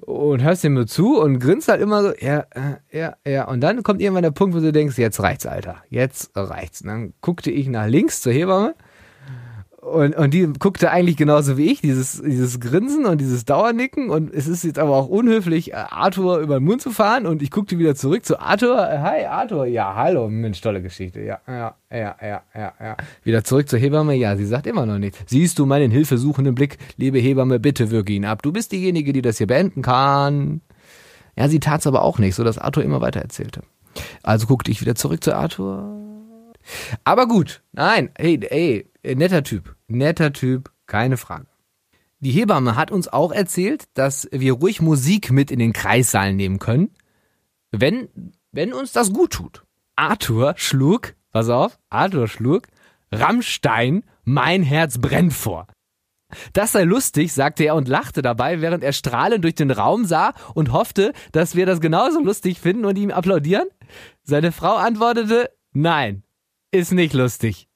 und 0.00 0.42
hörst 0.42 0.64
ihm 0.64 0.74
nur 0.74 0.88
zu 0.88 1.20
und 1.20 1.38
grinst 1.38 1.68
halt 1.68 1.80
immer 1.80 2.02
so, 2.02 2.12
ja, 2.18 2.46
äh, 2.50 2.98
ja, 2.98 3.16
ja. 3.24 3.46
Und 3.46 3.60
dann 3.60 3.84
kommt 3.84 4.00
irgendwann 4.00 4.24
der 4.24 4.32
Punkt, 4.32 4.56
wo 4.56 4.60
du 4.60 4.72
denkst, 4.72 4.98
jetzt 4.98 5.20
reicht's, 5.20 5.46
Alter. 5.46 5.76
Jetzt 5.88 6.32
reicht's. 6.34 6.80
Und 6.80 6.88
dann 6.88 7.14
guckte 7.20 7.52
ich 7.52 7.68
nach 7.68 7.86
links 7.86 8.20
zur 8.22 8.32
Hebamme 8.32 8.74
und, 9.80 10.14
und 10.14 10.34
die 10.34 10.46
guckte 10.58 10.90
eigentlich 10.90 11.16
genauso 11.16 11.56
wie 11.56 11.70
ich, 11.70 11.80
dieses, 11.80 12.20
dieses 12.20 12.60
Grinsen 12.60 13.06
und 13.06 13.18
dieses 13.18 13.46
Dauernicken. 13.46 14.10
Und 14.10 14.32
es 14.32 14.46
ist 14.46 14.62
jetzt 14.62 14.78
aber 14.78 14.94
auch 14.94 15.08
unhöflich, 15.08 15.72
äh, 15.72 15.76
Arthur 15.76 16.38
über 16.38 16.58
den 16.58 16.64
Mund 16.64 16.82
zu 16.82 16.90
fahren. 16.90 17.26
Und 17.26 17.40
ich 17.40 17.50
guckte 17.50 17.78
wieder 17.78 17.94
zurück 17.94 18.26
zu 18.26 18.38
Arthur. 18.38 18.76
Hi, 18.76 19.24
Arthur. 19.24 19.66
Ja, 19.66 19.94
hallo. 19.94 20.28
Mensch, 20.28 20.60
tolle 20.60 20.82
Geschichte. 20.82 21.22
Ja, 21.22 21.40
ja, 21.46 21.74
ja, 21.90 22.14
ja, 22.20 22.42
ja, 22.54 22.72
ja. 22.78 22.96
Wieder 23.24 23.42
zurück 23.42 23.70
zur 23.70 23.78
Hebamme. 23.78 24.14
Ja, 24.14 24.36
sie 24.36 24.44
sagt 24.44 24.66
immer 24.66 24.84
noch 24.84 24.98
nichts. 24.98 25.18
Siehst 25.26 25.58
du 25.58 25.64
meinen 25.64 25.90
hilfesuchenden 25.90 26.54
Blick? 26.54 26.76
Liebe 26.98 27.18
Hebamme, 27.18 27.58
bitte 27.58 27.90
wirke 27.90 28.12
ihn 28.12 28.26
ab. 28.26 28.42
Du 28.42 28.52
bist 28.52 28.72
diejenige, 28.72 29.14
die 29.14 29.22
das 29.22 29.38
hier 29.38 29.46
beenden 29.46 29.80
kann. 29.80 30.60
Ja, 31.36 31.48
sie 31.48 31.60
tat's 31.60 31.86
aber 31.86 32.02
auch 32.02 32.18
nicht, 32.18 32.34
so 32.34 32.44
dass 32.44 32.58
Arthur 32.58 32.84
immer 32.84 33.00
weiter 33.00 33.20
erzählte. 33.20 33.62
Also 34.22 34.46
guckte 34.46 34.70
ich 34.70 34.82
wieder 34.82 34.94
zurück 34.94 35.24
zu 35.24 35.34
Arthur. 35.34 35.96
Aber 37.04 37.26
gut, 37.26 37.62
nein, 37.72 38.10
hey, 38.16 38.34
äh, 38.34 38.84
netter 39.02 39.42
Typ. 39.42 39.76
Netter 39.88 40.32
Typ, 40.32 40.70
keine 40.86 41.16
Frage. 41.16 41.46
Die 42.20 42.32
Hebamme 42.32 42.76
hat 42.76 42.90
uns 42.90 43.08
auch 43.08 43.32
erzählt, 43.32 43.84
dass 43.94 44.28
wir 44.30 44.54
ruhig 44.54 44.82
Musik 44.82 45.30
mit 45.30 45.50
in 45.50 45.58
den 45.58 45.72
Kreissaal 45.72 46.34
nehmen 46.34 46.58
können, 46.58 46.90
wenn, 47.70 48.08
wenn 48.52 48.74
uns 48.74 48.92
das 48.92 49.12
gut 49.12 49.32
tut. 49.32 49.64
Arthur 49.96 50.54
schlug, 50.56 51.14
pass 51.30 51.48
auf, 51.48 51.78
Arthur 51.88 52.28
schlug 52.28 52.66
Rammstein, 53.12 54.04
mein 54.24 54.62
Herz 54.62 54.98
brennt 54.98 55.32
vor. 55.32 55.66
Das 56.52 56.72
sei 56.72 56.84
lustig, 56.84 57.32
sagte 57.32 57.64
er 57.64 57.74
und 57.74 57.88
lachte 57.88 58.22
dabei, 58.22 58.60
während 58.60 58.84
er 58.84 58.92
strahlend 58.92 59.42
durch 59.42 59.56
den 59.56 59.72
Raum 59.72 60.04
sah 60.04 60.32
und 60.54 60.72
hoffte, 60.72 61.12
dass 61.32 61.56
wir 61.56 61.66
das 61.66 61.80
genauso 61.80 62.20
lustig 62.20 62.60
finden 62.60 62.84
und 62.84 62.96
ihm 62.96 63.10
applaudieren. 63.10 63.66
Seine 64.22 64.52
Frau 64.52 64.76
antwortete, 64.76 65.50
nein, 65.72 66.22
ist 66.70 66.92
nicht 66.92 67.14
lustig. 67.14 67.69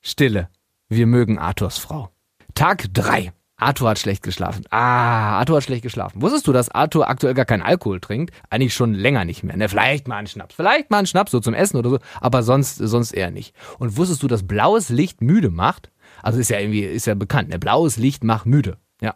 Stille. 0.00 0.48
Wir 0.88 1.06
mögen 1.06 1.38
Arthurs 1.38 1.78
Frau. 1.78 2.10
Tag 2.54 2.92
drei. 2.92 3.32
Arthur 3.56 3.90
hat 3.90 3.98
schlecht 3.98 4.22
geschlafen. 4.22 4.64
Ah, 4.70 5.38
Arthur 5.38 5.58
hat 5.58 5.64
schlecht 5.64 5.82
geschlafen. 5.82 6.22
Wusstest 6.22 6.46
du, 6.46 6.52
dass 6.52 6.70
Arthur 6.70 7.10
aktuell 7.10 7.34
gar 7.34 7.44
keinen 7.44 7.62
Alkohol 7.62 8.00
trinkt? 8.00 8.34
Eigentlich 8.48 8.72
schon 8.72 8.94
länger 8.94 9.26
nicht 9.26 9.42
mehr. 9.42 9.56
Ne, 9.56 9.68
vielleicht 9.68 10.08
mal 10.08 10.16
einen 10.16 10.26
Schnaps. 10.26 10.54
Vielleicht 10.54 10.90
mal 10.90 10.98
einen 10.98 11.06
Schnaps, 11.06 11.30
so 11.30 11.40
zum 11.40 11.52
Essen 11.52 11.76
oder 11.76 11.90
so, 11.90 11.98
aber 12.20 12.42
sonst, 12.42 12.76
sonst 12.76 13.12
eher 13.12 13.30
nicht. 13.30 13.54
Und 13.78 13.98
wusstest 13.98 14.22
du, 14.22 14.28
dass 14.28 14.46
blaues 14.46 14.88
Licht 14.88 15.20
müde 15.20 15.50
macht? 15.50 15.90
Also 16.22 16.40
ist 16.40 16.48
ja 16.48 16.58
irgendwie, 16.58 16.80
ist 16.80 17.06
ja 17.06 17.14
bekannt, 17.14 17.50
ne? 17.50 17.58
Blaues 17.58 17.98
Licht 17.98 18.24
macht 18.24 18.46
müde. 18.46 18.78
Ja. 19.02 19.14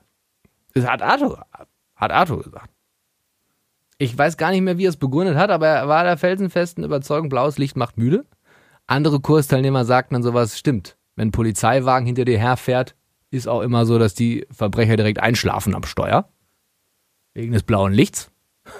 Das 0.74 0.86
hat 0.86 1.00
Arthur, 1.00 1.46
hat 1.96 2.12
Arthur 2.12 2.42
gesagt. 2.42 2.70
Ich 3.96 4.16
weiß 4.16 4.36
gar 4.36 4.50
nicht 4.50 4.60
mehr, 4.60 4.76
wie 4.76 4.84
er 4.84 4.90
es 4.90 4.96
begründet 4.96 5.36
hat, 5.36 5.50
aber 5.50 5.68
er 5.68 5.88
war 5.88 6.04
der 6.04 6.18
felsenfesten 6.18 6.84
Überzeugung, 6.84 7.30
blaues 7.30 7.56
Licht 7.56 7.76
macht 7.76 7.96
müde. 7.96 8.26
Andere 8.86 9.20
Kursteilnehmer 9.20 9.84
sagten 9.84 10.14
dann 10.14 10.22
sowas, 10.22 10.58
stimmt. 10.58 10.96
Wenn 11.16 11.28
ein 11.28 11.32
Polizeiwagen 11.32 12.06
hinter 12.06 12.24
dir 12.24 12.38
herfährt, 12.38 12.94
ist 13.30 13.48
auch 13.48 13.62
immer 13.62 13.86
so, 13.86 13.98
dass 13.98 14.14
die 14.14 14.46
Verbrecher 14.50 14.96
direkt 14.96 15.20
einschlafen 15.20 15.74
am 15.74 15.84
Steuer. 15.84 16.28
Wegen 17.32 17.52
des 17.52 17.62
blauen 17.62 17.92
Lichts. 17.92 18.30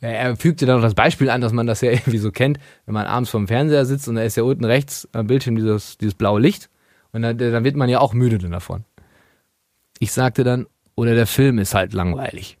Er 0.00 0.36
fügte 0.36 0.66
dann 0.66 0.76
noch 0.76 0.82
das 0.82 0.94
Beispiel 0.94 1.30
an, 1.30 1.40
dass 1.40 1.52
man 1.52 1.66
das 1.66 1.80
ja 1.80 1.90
irgendwie 1.92 2.18
so 2.18 2.30
kennt, 2.30 2.58
wenn 2.84 2.94
man 2.94 3.06
abends 3.06 3.30
vorm 3.30 3.48
Fernseher 3.48 3.86
sitzt 3.86 4.08
und 4.08 4.16
da 4.16 4.22
ist 4.22 4.36
ja 4.36 4.42
unten 4.42 4.64
rechts 4.64 5.08
am 5.12 5.26
Bildschirm 5.26 5.56
dieses, 5.56 5.96
dieses 5.98 6.14
blaue 6.14 6.38
Licht 6.40 6.68
und 7.12 7.22
dann, 7.22 7.38
dann 7.38 7.64
wird 7.64 7.76
man 7.76 7.88
ja 7.88 7.98
auch 7.98 8.12
müde 8.12 8.38
davon. 8.38 8.84
Ich 9.98 10.12
sagte 10.12 10.44
dann, 10.44 10.66
oder 10.94 11.14
der 11.14 11.26
Film 11.26 11.58
ist 11.58 11.74
halt 11.74 11.94
langweilig. 11.94 12.58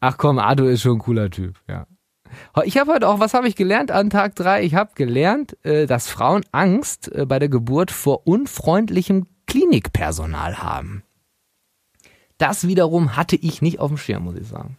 Ach 0.00 0.16
komm, 0.16 0.38
Ado 0.38 0.66
ist 0.66 0.82
schon 0.82 0.96
ein 0.96 1.00
cooler 1.00 1.30
Typ, 1.30 1.60
ja. 1.68 1.86
Ich 2.64 2.78
habe 2.78 2.92
heute 2.92 3.08
auch, 3.08 3.20
was 3.20 3.34
habe 3.34 3.48
ich 3.48 3.56
gelernt 3.56 3.90
an 3.90 4.10
Tag 4.10 4.34
drei? 4.34 4.62
Ich 4.62 4.74
habe 4.74 4.92
gelernt, 4.94 5.56
äh, 5.64 5.86
dass 5.86 6.08
Frauen 6.08 6.44
Angst 6.52 7.10
äh, 7.12 7.26
bei 7.26 7.38
der 7.38 7.48
Geburt 7.48 7.90
vor 7.90 8.26
unfreundlichem 8.26 9.26
Klinikpersonal 9.46 10.62
haben. 10.62 11.02
Das 12.38 12.66
wiederum 12.66 13.16
hatte 13.16 13.36
ich 13.36 13.62
nicht 13.62 13.78
auf 13.78 13.88
dem 13.88 13.98
Schirm, 13.98 14.24
muss 14.24 14.36
ich 14.36 14.48
sagen. 14.48 14.78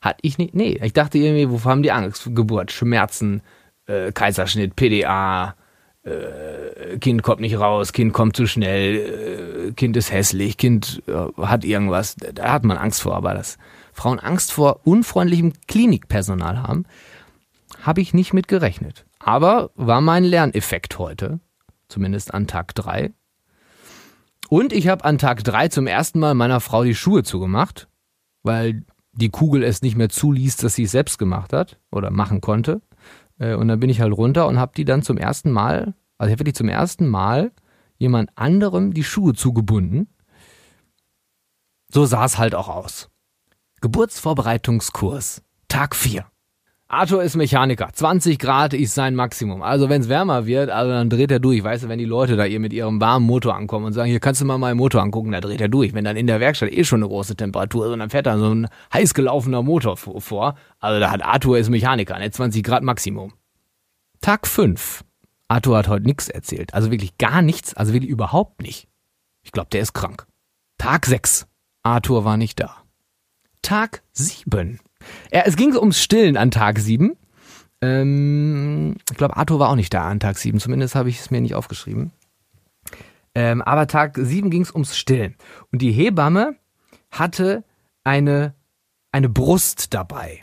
Hatte 0.00 0.18
ich 0.22 0.38
nicht, 0.38 0.54
nee, 0.54 0.78
ich 0.82 0.92
dachte 0.92 1.18
irgendwie, 1.18 1.50
wovor 1.50 1.72
haben 1.72 1.82
die 1.82 1.92
Angst? 1.92 2.28
Geburt, 2.34 2.72
Schmerzen, 2.72 3.42
äh, 3.86 4.12
Kaiserschnitt, 4.12 4.76
PDA, 4.76 5.54
äh, 6.04 6.98
Kind 6.98 7.22
kommt 7.22 7.40
nicht 7.40 7.58
raus, 7.58 7.92
Kind 7.92 8.12
kommt 8.12 8.36
zu 8.36 8.46
schnell, 8.46 9.68
äh, 9.68 9.72
Kind 9.72 9.96
ist 9.96 10.12
hässlich, 10.12 10.56
Kind 10.56 11.02
äh, 11.06 11.42
hat 11.42 11.64
irgendwas. 11.64 12.16
Da 12.16 12.52
hat 12.52 12.64
man 12.64 12.76
Angst 12.76 13.02
vor, 13.02 13.14
aber 13.14 13.34
das 13.34 13.58
Frauen 13.94 14.18
Angst 14.18 14.52
vor 14.52 14.80
unfreundlichem 14.84 15.52
Klinikpersonal 15.66 16.62
haben, 16.62 16.84
habe 17.80 18.00
ich 18.00 18.12
nicht 18.12 18.34
mit 18.34 18.48
gerechnet. 18.48 19.06
Aber 19.18 19.70
war 19.76 20.00
mein 20.00 20.24
Lerneffekt 20.24 20.98
heute, 20.98 21.40
zumindest 21.88 22.34
an 22.34 22.46
Tag 22.46 22.74
3. 22.74 23.12
Und 24.50 24.72
ich 24.72 24.88
habe 24.88 25.04
an 25.04 25.16
Tag 25.16 25.42
3 25.44 25.68
zum 25.68 25.86
ersten 25.86 26.18
Mal 26.18 26.34
meiner 26.34 26.60
Frau 26.60 26.84
die 26.84 26.94
Schuhe 26.94 27.22
zugemacht, 27.22 27.88
weil 28.42 28.84
die 29.12 29.30
Kugel 29.30 29.62
es 29.62 29.80
nicht 29.80 29.96
mehr 29.96 30.08
zuließ, 30.08 30.56
dass 30.56 30.74
sie 30.74 30.82
es 30.82 30.90
selbst 30.90 31.18
gemacht 31.18 31.52
hat 31.52 31.78
oder 31.90 32.10
machen 32.10 32.40
konnte. 32.40 32.82
Äh, 33.38 33.54
und 33.54 33.68
dann 33.68 33.80
bin 33.80 33.90
ich 33.90 34.00
halt 34.00 34.12
runter 34.12 34.46
und 34.48 34.58
habe 34.58 34.72
die 34.76 34.84
dann 34.84 35.02
zum 35.02 35.16
ersten 35.16 35.50
Mal, 35.50 35.94
also 36.18 36.28
ich 36.28 36.32
habe 36.32 36.40
wirklich 36.40 36.56
zum 36.56 36.68
ersten 36.68 37.08
Mal 37.08 37.52
jemand 37.96 38.30
anderem 38.36 38.92
die 38.92 39.04
Schuhe 39.04 39.34
zugebunden. 39.34 40.08
So 41.88 42.04
sah 42.04 42.24
es 42.24 42.38
halt 42.38 42.54
auch 42.54 42.68
aus. 42.68 43.08
Geburtsvorbereitungskurs. 43.84 45.42
Tag 45.68 45.94
4. 45.94 46.24
Arthur 46.88 47.22
ist 47.22 47.36
Mechaniker. 47.36 47.90
20 47.92 48.38
Grad 48.38 48.72
ist 48.72 48.94
sein 48.94 49.14
Maximum. 49.14 49.60
Also 49.60 49.90
wenn 49.90 50.00
es 50.00 50.08
wärmer 50.08 50.46
wird, 50.46 50.70
also 50.70 50.90
dann 50.90 51.10
dreht 51.10 51.30
er 51.30 51.38
durch. 51.38 51.62
Weißt 51.62 51.84
du, 51.84 51.88
wenn 51.90 51.98
die 51.98 52.06
Leute 52.06 52.36
da 52.36 52.46
ihr 52.46 52.60
mit 52.60 52.72
ihrem 52.72 52.98
warmen 52.98 53.26
Motor 53.26 53.54
ankommen 53.54 53.84
und 53.84 53.92
sagen, 53.92 54.08
hier 54.08 54.20
kannst 54.20 54.40
du 54.40 54.46
mal 54.46 54.56
meinen 54.56 54.78
Motor 54.78 55.02
angucken, 55.02 55.32
da 55.32 55.42
dreht 55.42 55.60
er 55.60 55.68
durch. 55.68 55.92
Wenn 55.92 56.06
dann 56.06 56.16
in 56.16 56.26
der 56.26 56.40
Werkstatt 56.40 56.72
eh 56.72 56.82
schon 56.82 57.02
eine 57.02 57.08
große 57.08 57.36
Temperatur 57.36 57.84
ist 57.84 57.92
und 57.92 57.98
dann 57.98 58.08
fährt 58.08 58.24
da 58.24 58.38
so 58.38 58.54
ein 58.54 58.68
heiß 58.94 59.12
gelaufener 59.12 59.62
Motor 59.62 59.98
vor. 59.98 60.54
Also 60.80 60.98
da 60.98 61.10
hat 61.10 61.22
Arthur 61.22 61.58
ist 61.58 61.68
Mechaniker, 61.68 62.18
ne? 62.18 62.30
20 62.30 62.64
Grad 62.64 62.82
Maximum. 62.82 63.34
Tag 64.22 64.46
5. 64.46 65.04
Arthur 65.48 65.76
hat 65.76 65.88
heute 65.88 66.06
nichts 66.06 66.30
erzählt. 66.30 66.72
Also 66.72 66.90
wirklich 66.90 67.18
gar 67.18 67.42
nichts. 67.42 67.74
Also 67.74 67.92
wirklich 67.92 68.10
überhaupt 68.10 68.62
nicht. 68.62 68.88
Ich 69.42 69.52
glaube, 69.52 69.68
der 69.70 69.82
ist 69.82 69.92
krank. 69.92 70.26
Tag 70.78 71.04
6. 71.04 71.46
Arthur 71.82 72.24
war 72.24 72.38
nicht 72.38 72.58
da. 72.58 72.83
Tag 73.64 74.02
7. 74.12 74.78
Ja, 75.32 75.42
es 75.46 75.56
ging 75.56 75.74
ums 75.74 76.00
Stillen 76.00 76.36
an 76.36 76.50
Tag 76.50 76.78
7. 76.78 77.16
Ähm, 77.80 78.96
ich 79.10 79.16
glaube, 79.16 79.36
Arthur 79.36 79.58
war 79.58 79.70
auch 79.70 79.74
nicht 79.74 79.92
da 79.92 80.06
an 80.06 80.20
Tag 80.20 80.38
7. 80.38 80.60
Zumindest 80.60 80.94
habe 80.94 81.08
ich 81.08 81.18
es 81.18 81.30
mir 81.30 81.40
nicht 81.40 81.54
aufgeschrieben. 81.54 82.12
Ähm, 83.34 83.62
aber 83.62 83.86
Tag 83.86 84.18
7 84.20 84.50
ging 84.50 84.62
es 84.62 84.72
ums 84.72 84.96
Stillen. 84.96 85.34
Und 85.72 85.80
die 85.80 85.92
Hebamme 85.92 86.56
hatte 87.10 87.64
eine, 88.04 88.54
eine 89.10 89.28
Brust 89.28 89.94
dabei. 89.94 90.42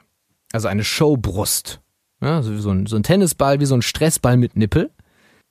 Also 0.52 0.68
eine 0.68 0.84
Showbrust. 0.84 1.80
Ja, 2.22 2.42
so, 2.42 2.72
ein, 2.72 2.88
so 2.88 2.96
ein 2.96 3.04
Tennisball, 3.04 3.60
wie 3.60 3.66
so 3.66 3.76
ein 3.76 3.82
Stressball 3.82 4.36
mit 4.36 4.56
Nippel 4.56 4.92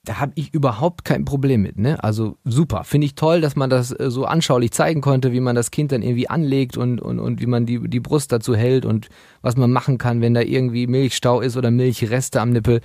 da 0.03 0.19
habe 0.19 0.31
ich 0.35 0.53
überhaupt 0.53 1.05
kein 1.05 1.25
Problem 1.25 1.61
mit. 1.61 1.77
Ne? 1.77 2.03
Also 2.03 2.37
super, 2.43 2.83
finde 2.83 3.05
ich 3.05 3.15
toll, 3.15 3.39
dass 3.39 3.55
man 3.55 3.69
das 3.69 3.91
äh, 3.91 4.09
so 4.09 4.25
anschaulich 4.25 4.71
zeigen 4.71 5.01
konnte, 5.01 5.31
wie 5.31 5.39
man 5.39 5.55
das 5.55 5.69
Kind 5.69 5.91
dann 5.91 6.01
irgendwie 6.01 6.29
anlegt 6.29 6.75
und, 6.75 6.99
und, 6.99 7.19
und 7.19 7.39
wie 7.39 7.45
man 7.45 7.65
die, 7.65 7.87
die 7.87 7.99
Brust 7.99 8.31
dazu 8.31 8.55
hält 8.55 8.85
und 8.85 9.09
was 9.41 9.57
man 9.57 9.71
machen 9.71 9.97
kann, 9.99 10.21
wenn 10.21 10.33
da 10.33 10.41
irgendwie 10.41 10.87
Milchstau 10.87 11.41
ist 11.41 11.55
oder 11.55 11.69
Milchreste 11.69 12.41
am 12.41 12.49
Nippel. 12.49 12.81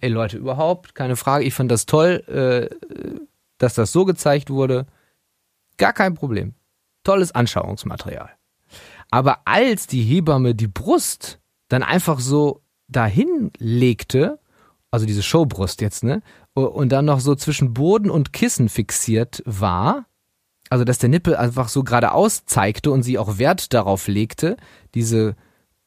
Ey 0.00 0.08
Leute, 0.08 0.38
überhaupt 0.38 0.94
keine 0.94 1.16
Frage. 1.16 1.44
Ich 1.44 1.54
fand 1.54 1.70
das 1.70 1.86
toll, 1.86 2.22
äh, 2.28 2.74
dass 3.58 3.74
das 3.74 3.90
so 3.90 4.04
gezeigt 4.04 4.48
wurde. 4.48 4.86
Gar 5.76 5.92
kein 5.92 6.14
Problem. 6.14 6.54
Tolles 7.02 7.32
Anschauungsmaterial. 7.32 8.30
Aber 9.10 9.40
als 9.44 9.88
die 9.88 10.02
Hebamme 10.02 10.54
die 10.54 10.68
Brust 10.68 11.40
dann 11.68 11.82
einfach 11.82 12.20
so 12.20 12.62
dahin 12.88 13.50
legte, 13.58 14.38
also 14.94 15.06
diese 15.06 15.24
Showbrust 15.24 15.80
jetzt, 15.80 16.04
ne? 16.04 16.22
und 16.54 16.90
dann 16.92 17.06
noch 17.06 17.18
so 17.18 17.34
zwischen 17.34 17.74
Boden 17.74 18.10
und 18.10 18.32
Kissen 18.32 18.68
fixiert 18.68 19.42
war, 19.44 20.06
also 20.70 20.84
dass 20.84 20.98
der 20.98 21.08
Nippel 21.08 21.34
einfach 21.34 21.68
so 21.68 21.82
geradeaus 21.82 22.44
zeigte 22.46 22.92
und 22.92 23.02
sie 23.02 23.18
auch 23.18 23.38
Wert 23.38 23.74
darauf 23.74 24.06
legte, 24.06 24.56
diese 24.94 25.34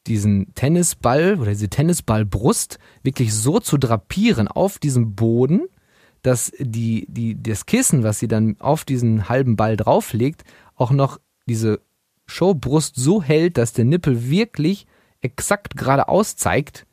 diesen 0.06 0.52
Tennisball 0.54 1.38
oder 1.40 1.50
diese 1.50 1.70
Tennisballbrust 1.70 2.78
wirklich 3.02 3.32
so 3.34 3.60
zu 3.60 3.78
drapieren 3.78 4.46
auf 4.46 4.78
diesem 4.78 5.14
Boden, 5.14 5.68
dass 6.20 6.52
die, 6.58 7.06
die, 7.08 7.42
das 7.42 7.64
Kissen, 7.64 8.02
was 8.02 8.18
sie 8.18 8.28
dann 8.28 8.56
auf 8.58 8.84
diesen 8.84 9.30
halben 9.30 9.56
Ball 9.56 9.76
drauflegt, 9.76 10.44
auch 10.74 10.90
noch 10.90 11.18
diese 11.46 11.80
Showbrust 12.26 12.96
so 12.96 13.22
hält, 13.22 13.56
dass 13.56 13.72
der 13.72 13.86
Nippel 13.86 14.28
wirklich 14.28 14.86
exakt 15.22 15.76
geradeaus 15.76 16.36
zeigt, 16.36 16.86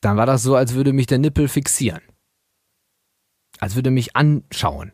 dann 0.00 0.16
war 0.16 0.26
das 0.26 0.42
so, 0.42 0.56
als 0.56 0.74
würde 0.74 0.92
mich 0.92 1.06
der 1.06 1.18
Nippel 1.18 1.48
fixieren 1.48 2.02
als 3.58 3.74
würde 3.74 3.90
mich 3.90 4.16
anschauen. 4.16 4.92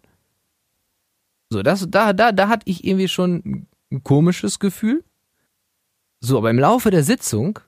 So, 1.50 1.62
das, 1.62 1.86
da, 1.88 2.12
da, 2.12 2.32
da 2.32 2.48
hatte 2.48 2.68
ich 2.68 2.84
irgendwie 2.84 3.06
schon 3.08 3.68
ein 3.90 4.02
komisches 4.02 4.58
Gefühl. 4.58 5.04
So, 6.20 6.38
aber 6.38 6.50
im 6.50 6.58
Laufe 6.58 6.90
der 6.90 7.04
Sitzung, 7.04 7.58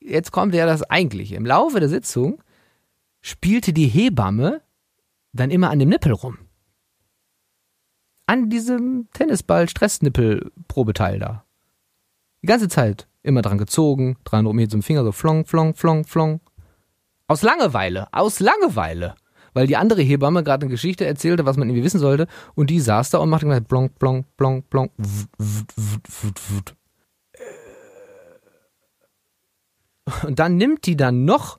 jetzt 0.00 0.32
kommt 0.32 0.54
ja 0.54 0.66
das 0.66 0.82
Eigentliche, 0.82 1.36
im 1.36 1.44
Laufe 1.44 1.80
der 1.80 1.88
Sitzung 1.88 2.42
spielte 3.20 3.72
die 3.72 3.88
Hebamme 3.88 4.62
dann 5.32 5.50
immer 5.50 5.70
an 5.70 5.80
dem 5.80 5.88
Nippel 5.88 6.12
rum. 6.12 6.38
An 8.26 8.48
diesem 8.48 9.08
Tennisball-Stressnippel-Probeteil 9.12 11.18
da. 11.18 11.44
Die 12.42 12.46
ganze 12.46 12.68
Zeit 12.68 13.08
immer 13.22 13.42
dran 13.42 13.58
gezogen, 13.58 14.16
dran 14.24 14.46
rum 14.46 14.58
hier 14.58 14.68
zum 14.68 14.82
Finger 14.82 15.04
so 15.04 15.12
flong, 15.12 15.44
flong, 15.44 15.74
flong, 15.74 16.04
flong. 16.04 16.40
Aus 17.28 17.42
Langeweile, 17.42 18.08
aus 18.12 18.40
Langeweile. 18.40 19.14
Weil 19.52 19.66
die 19.66 19.76
andere 19.76 20.02
Hebamme 20.02 20.44
gerade 20.44 20.66
eine 20.66 20.70
Geschichte 20.70 21.06
erzählte, 21.06 21.46
was 21.46 21.56
man 21.56 21.68
irgendwie 21.68 21.84
wissen 21.84 21.98
sollte, 21.98 22.26
und 22.54 22.68
die 22.68 22.78
saß 22.78 23.10
da 23.10 23.18
und 23.18 23.30
machte 23.30 23.46
gesagt, 23.46 23.68
blonk, 23.68 23.98
blonk, 23.98 24.26
blonk, 24.36 24.68
blonk, 24.68 24.92
und 30.22 30.38
dann 30.38 30.56
nimmt 30.56 30.86
die 30.86 30.96
dann 30.96 31.24
noch 31.24 31.58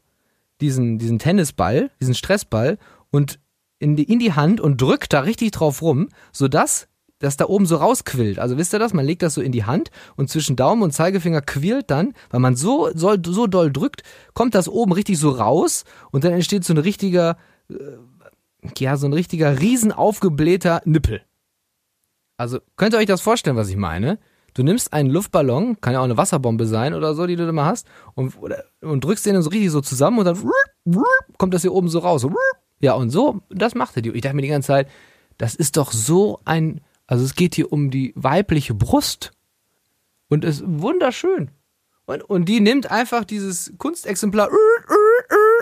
diesen, 0.62 1.00
diesen 1.00 1.19
Tennisball, 1.19 1.91
diesen 2.00 2.15
Stressball 2.15 2.77
und 3.12 3.39
in 3.79 3.95
die, 3.95 4.03
in 4.03 4.19
die 4.19 4.33
Hand 4.33 4.62
und 4.62 4.81
drückt 4.81 5.13
da 5.13 5.21
richtig 5.21 5.51
drauf 5.51 5.81
rum, 5.81 6.09
sodass 6.31 6.88
das 7.19 7.38
da 7.38 7.45
oben 7.45 7.65
so 7.65 7.77
rausquillt. 7.77 8.39
Also 8.39 8.57
wisst 8.57 8.74
ihr 8.74 8.79
das? 8.79 8.93
Man 8.93 9.05
legt 9.05 9.21
das 9.21 9.33
so 9.33 9.41
in 9.41 9.51
die 9.51 9.65
Hand 9.65 9.89
und 10.15 10.29
zwischen 10.29 10.55
Daumen 10.55 10.83
und 10.83 10.91
Zeigefinger 10.91 11.41
quillt 11.41 11.89
dann, 11.89 12.13
weil 12.29 12.39
man 12.39 12.55
so, 12.55 12.89
so, 12.93 13.15
so 13.25 13.47
doll 13.47 13.71
drückt, 13.71 14.03
kommt 14.33 14.55
das 14.55 14.69
oben 14.69 14.91
richtig 14.91 15.17
so 15.17 15.31
raus 15.31 15.83
und 16.12 16.24
dann 16.24 16.33
entsteht 16.33 16.63
so 16.63 16.74
ein 16.74 16.77
richtiger, 16.77 17.38
äh, 17.69 17.75
ja, 18.77 18.97
so 18.97 19.07
ein 19.07 19.13
richtiger 19.13 19.59
riesen 19.59 19.91
aufgeblähter 19.91 20.81
Nippel. 20.86 21.21
Also 22.38 22.59
könnt 22.75 22.93
ihr 22.93 23.00
euch 23.00 23.07
das 23.07 23.21
vorstellen, 23.21 23.57
was 23.57 23.69
ich 23.69 23.77
meine? 23.77 24.19
Du 24.53 24.63
nimmst 24.63 24.93
einen 24.93 25.09
Luftballon, 25.09 25.81
kann 25.81 25.93
ja 25.93 26.00
auch 26.00 26.05
eine 26.05 26.17
Wasserbombe 26.17 26.65
sein 26.65 26.93
oder 26.93 27.13
so, 27.13 27.27
die 27.27 27.36
du 27.36 27.45
da 27.45 27.51
mal 27.51 27.65
hast, 27.65 27.88
und, 28.15 28.33
und 28.81 29.03
drückst 29.03 29.25
den 29.25 29.33
dann 29.33 29.43
so 29.43 29.50
richtig 29.50 29.69
so 29.71 29.81
zusammen 29.81 30.19
und 30.19 30.25
dann 30.25 30.51
kommt 31.38 31.53
das 31.53 31.62
hier 31.62 31.74
oben 31.74 31.89
so 31.89 32.00
raus. 32.00 32.25
Ja, 32.79 32.93
und 32.93 33.09
so, 33.09 33.41
das 33.50 33.75
machte 33.75 34.01
die. 34.01 34.09
Ich 34.12 34.21
dachte 34.21 34.36
mir 34.36 34.41
die 34.41 34.47
ganze 34.47 34.67
Zeit, 34.67 34.89
das 35.38 35.55
ist 35.55 35.77
doch 35.77 35.91
so 35.91 36.39
ein, 36.45 36.81
also 37.07 37.23
es 37.23 37.35
geht 37.35 37.55
hier 37.55 37.71
um 37.71 37.89
die 37.89 38.13
weibliche 38.15 38.73
Brust 38.73 39.31
und 40.29 40.43
ist 40.43 40.61
wunderschön. 40.65 41.49
Und, 42.05 42.21
und 42.23 42.45
die 42.45 42.59
nimmt 42.59 42.91
einfach 42.91 43.25
dieses 43.25 43.73
Kunstexemplar 43.77 44.49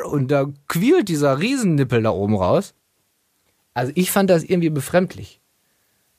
und 0.05 0.29
da 0.29 0.51
quillt 0.67 1.09
dieser 1.09 1.39
Riesennippel 1.39 2.03
da 2.03 2.09
oben 2.11 2.35
raus. 2.35 2.73
Also 3.73 3.91
ich 3.95 4.11
fand 4.11 4.29
das 4.29 4.43
irgendwie 4.43 4.69
befremdlich. 4.69 5.41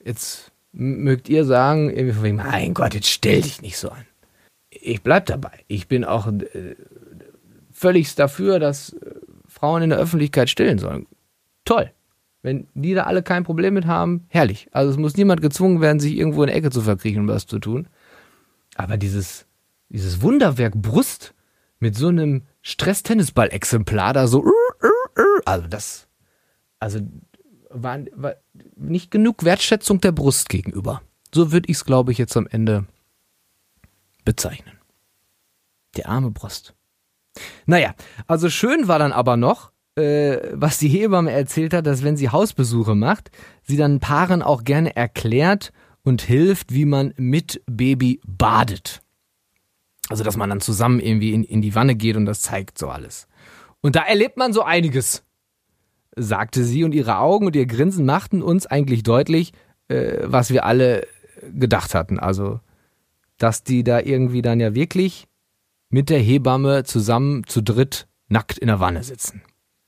Jetzt 0.04 0.52
mögt 0.72 1.28
ihr 1.28 1.44
sagen, 1.44 1.90
irgendwie 1.90 2.12
von 2.12 2.22
wegen, 2.22 2.36
mein 2.36 2.74
Gott, 2.74 2.94
jetzt 2.94 3.08
stell 3.08 3.40
dich 3.40 3.62
nicht 3.62 3.78
so 3.78 3.90
an. 3.90 4.04
Ich 4.70 5.02
bleib 5.02 5.26
dabei. 5.26 5.64
Ich 5.68 5.88
bin 5.88 6.04
auch 6.04 6.26
äh, 6.26 6.76
völlig 7.72 8.14
dafür, 8.14 8.58
dass 8.58 8.92
äh, 8.92 9.14
Frauen 9.48 9.82
in 9.82 9.90
der 9.90 9.98
Öffentlichkeit 9.98 10.50
stillen 10.50 10.78
sollen. 10.78 11.06
Toll. 11.64 11.90
Wenn 12.46 12.68
die 12.74 12.94
da 12.94 13.02
alle 13.06 13.24
kein 13.24 13.42
Problem 13.42 13.74
mit 13.74 13.86
haben, 13.86 14.24
herrlich. 14.28 14.68
Also 14.70 14.92
es 14.92 14.96
muss 14.96 15.16
niemand 15.16 15.40
gezwungen 15.40 15.80
werden, 15.80 15.98
sich 15.98 16.16
irgendwo 16.16 16.44
in 16.44 16.46
der 16.46 16.54
Ecke 16.54 16.70
zu 16.70 16.80
verkriechen, 16.80 17.22
um 17.22 17.28
was 17.28 17.48
zu 17.48 17.58
tun. 17.58 17.88
Aber 18.76 18.96
dieses, 18.96 19.46
dieses 19.88 20.22
Wunderwerk 20.22 20.74
Brust 20.76 21.34
mit 21.80 21.96
so 21.96 22.06
einem 22.06 22.42
Stress-Tennisball-Exemplar 22.62 24.12
da 24.12 24.28
so, 24.28 24.48
also 25.44 25.66
das, 25.66 26.06
also 26.78 27.00
war, 27.68 27.98
war 28.14 28.36
nicht 28.76 29.10
genug 29.10 29.42
Wertschätzung 29.42 30.00
der 30.00 30.12
Brust 30.12 30.48
gegenüber. 30.48 31.02
So 31.34 31.50
würde 31.50 31.68
ich 31.68 31.78
es, 31.78 31.84
glaube 31.84 32.12
ich, 32.12 32.18
jetzt 32.18 32.36
am 32.36 32.46
Ende 32.46 32.86
bezeichnen. 34.24 34.78
Der 35.96 36.08
arme 36.08 36.30
Brust. 36.30 36.76
Naja, 37.66 37.96
also 38.28 38.48
schön 38.50 38.86
war 38.86 39.00
dann 39.00 39.10
aber 39.10 39.36
noch, 39.36 39.72
äh, 39.96 40.38
was 40.52 40.78
die 40.78 40.88
Hebamme 40.88 41.32
erzählt 41.32 41.72
hat, 41.72 41.86
dass 41.86 42.04
wenn 42.04 42.16
sie 42.16 42.28
Hausbesuche 42.28 42.94
macht, 42.94 43.30
sie 43.62 43.76
dann 43.76 44.00
Paaren 44.00 44.42
auch 44.42 44.64
gerne 44.64 44.94
erklärt 44.94 45.72
und 46.02 46.22
hilft, 46.22 46.72
wie 46.72 46.84
man 46.84 47.14
mit 47.16 47.62
Baby 47.66 48.20
badet. 48.26 49.02
Also, 50.08 50.22
dass 50.22 50.36
man 50.36 50.50
dann 50.50 50.60
zusammen 50.60 51.00
irgendwie 51.00 51.32
in, 51.32 51.42
in 51.42 51.62
die 51.62 51.74
Wanne 51.74 51.96
geht 51.96 52.16
und 52.16 52.26
das 52.26 52.42
zeigt 52.42 52.78
so 52.78 52.88
alles. 52.88 53.26
Und 53.80 53.96
da 53.96 54.02
erlebt 54.02 54.36
man 54.36 54.52
so 54.52 54.62
einiges, 54.62 55.24
sagte 56.14 56.62
sie, 56.62 56.84
und 56.84 56.94
ihre 56.94 57.18
Augen 57.18 57.46
und 57.46 57.56
ihr 57.56 57.66
Grinsen 57.66 58.06
machten 58.06 58.42
uns 58.42 58.66
eigentlich 58.66 59.02
deutlich, 59.02 59.52
äh, 59.88 60.18
was 60.22 60.50
wir 60.50 60.64
alle 60.64 61.06
gedacht 61.52 61.94
hatten. 61.94 62.20
Also, 62.20 62.60
dass 63.38 63.64
die 63.64 63.82
da 63.82 64.00
irgendwie 64.00 64.42
dann 64.42 64.60
ja 64.60 64.74
wirklich 64.74 65.26
mit 65.88 66.10
der 66.10 66.20
Hebamme 66.20 66.84
zusammen 66.84 67.44
zu 67.46 67.62
dritt 67.62 68.06
nackt 68.28 68.58
in 68.58 68.68
der 68.68 68.80
Wanne 68.80 69.02
sitzen. 69.02 69.42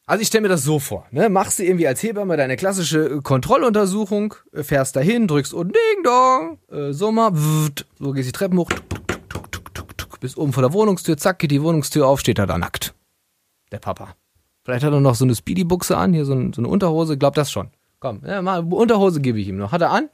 Also 0.09 0.23
ich 0.23 0.29
stelle 0.29 0.41
mir 0.41 0.49
das 0.49 0.65
so 0.65 0.79
vor, 0.79 1.07
ne? 1.11 1.29
Machst 1.29 1.59
du 1.59 1.65
irgendwie 1.65 1.87
als 1.87 2.03
Hebamme 2.03 2.39
deine 2.39 2.57
klassische 2.57 3.21
Kontrolluntersuchung, 3.21 4.35
fährst 4.55 4.97
dahin, 4.97 5.29
drückst 5.29 5.53
unten 5.53 5.75
Ding 5.75 6.03
Dong, 6.03 6.59
äh, 6.73 6.95
so 6.95 7.13
mal, 7.13 7.31
so 7.99 8.13
gehst 8.13 8.27
die 8.27 8.33
Treppen 8.33 8.59
hoch, 8.59 8.71
tuk, 8.71 9.07
tuk, 9.29 9.53
tuk, 9.53 9.75
tuk, 9.75 9.99
tuk, 9.99 10.21
bis 10.21 10.35
oben 10.39 10.55
vor 10.55 10.63
der 10.63 10.73
Wohnungstür, 10.73 11.19
zack, 11.19 11.41
geht 11.41 11.51
die 11.51 11.63
Wohnungstür 11.63 12.07
auf, 12.07 12.21
steht 12.21 12.39
er 12.39 12.47
da 12.47 12.57
nackt. 12.57 12.95
Der 13.71 13.81
Papa. 13.81 14.15
Vielleicht 14.65 14.83
hat 14.83 14.95
er 14.95 15.01
noch 15.01 15.15
so 15.15 15.27
eine 15.27 15.35
Speedy-Buchse 15.35 15.95
an, 15.95 16.15
hier 16.15 16.25
so, 16.25 16.33
ein, 16.33 16.55
so 16.55 16.63
eine 16.63 16.69
Unterhose, 16.69 17.19
glaub 17.19 17.35
das 17.35 17.53
schon. 17.53 17.69
Komm, 18.01 18.23
ja, 18.27 18.41
mal, 18.41 18.61
Unterhose 18.61 19.21
gebe 19.21 19.39
ich 19.39 19.49
ihm 19.49 19.59
noch. 19.59 19.73
Hat 19.73 19.83
er 19.83 19.91
an? 19.91 20.09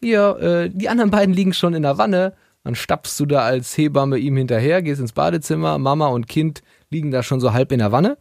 Hier, 0.00 0.38
äh, 0.40 0.70
die 0.70 0.88
anderen 0.88 1.10
beiden 1.10 1.34
liegen 1.34 1.52
schon 1.52 1.74
in 1.74 1.82
der 1.82 1.98
Wanne. 1.98 2.32
Dann 2.64 2.74
stapfst 2.74 3.20
du 3.20 3.26
da 3.26 3.40
als 3.40 3.76
Hebamme 3.76 4.16
ihm 4.16 4.38
hinterher, 4.38 4.80
gehst 4.80 5.02
ins 5.02 5.12
Badezimmer, 5.12 5.76
Mama 5.76 6.06
und 6.06 6.26
Kind 6.26 6.62
liegen 6.88 7.10
da 7.10 7.22
schon 7.22 7.38
so 7.38 7.52
halb 7.52 7.70
in 7.70 7.78
der 7.78 7.92
Wanne. 7.92 8.16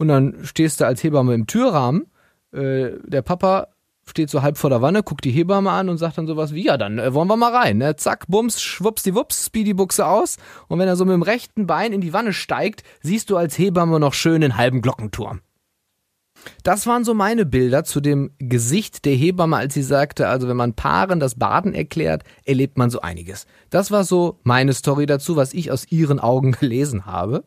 Und 0.00 0.08
dann 0.08 0.38
stehst 0.44 0.80
du 0.80 0.86
als 0.86 1.04
Hebamme 1.04 1.34
im 1.34 1.46
Türrahmen. 1.46 2.06
Äh, 2.52 2.92
der 3.04 3.20
Papa 3.20 3.68
steht 4.08 4.30
so 4.30 4.40
halb 4.40 4.56
vor 4.56 4.70
der 4.70 4.80
Wanne, 4.80 5.02
guckt 5.02 5.26
die 5.26 5.30
Hebamme 5.30 5.70
an 5.70 5.90
und 5.90 5.98
sagt 5.98 6.16
dann 6.16 6.26
sowas 6.26 6.54
wie, 6.54 6.64
ja, 6.64 6.78
dann 6.78 6.98
äh, 6.98 7.12
wollen 7.12 7.28
wir 7.28 7.36
mal 7.36 7.54
rein. 7.54 7.76
Ne? 7.76 7.96
Zack, 7.96 8.26
bums, 8.26 8.62
schwupps 8.62 9.02
die 9.02 9.14
Wups, 9.14 9.44
Speedy-Buchse 9.44 10.06
aus. 10.06 10.38
Und 10.68 10.78
wenn 10.78 10.88
er 10.88 10.96
so 10.96 11.04
mit 11.04 11.12
dem 11.12 11.20
rechten 11.20 11.66
Bein 11.66 11.92
in 11.92 12.00
die 12.00 12.14
Wanne 12.14 12.32
steigt, 12.32 12.82
siehst 13.02 13.28
du 13.28 13.36
als 13.36 13.58
Hebamme 13.58 14.00
noch 14.00 14.14
schön 14.14 14.40
den 14.40 14.56
halben 14.56 14.80
Glockenturm. 14.80 15.42
Das 16.62 16.86
waren 16.86 17.04
so 17.04 17.12
meine 17.12 17.44
Bilder 17.44 17.84
zu 17.84 18.00
dem 18.00 18.30
Gesicht 18.38 19.04
der 19.04 19.12
Hebamme, 19.12 19.58
als 19.58 19.74
sie 19.74 19.82
sagte, 19.82 20.28
also 20.28 20.48
wenn 20.48 20.56
man 20.56 20.72
Paaren 20.72 21.20
das 21.20 21.34
Baden 21.34 21.74
erklärt, 21.74 22.24
erlebt 22.46 22.78
man 22.78 22.88
so 22.88 23.02
einiges. 23.02 23.46
Das 23.68 23.90
war 23.90 24.04
so 24.04 24.38
meine 24.44 24.72
Story 24.72 25.04
dazu, 25.04 25.36
was 25.36 25.52
ich 25.52 25.70
aus 25.70 25.92
ihren 25.92 26.20
Augen 26.20 26.52
gelesen 26.58 27.04
habe. 27.04 27.44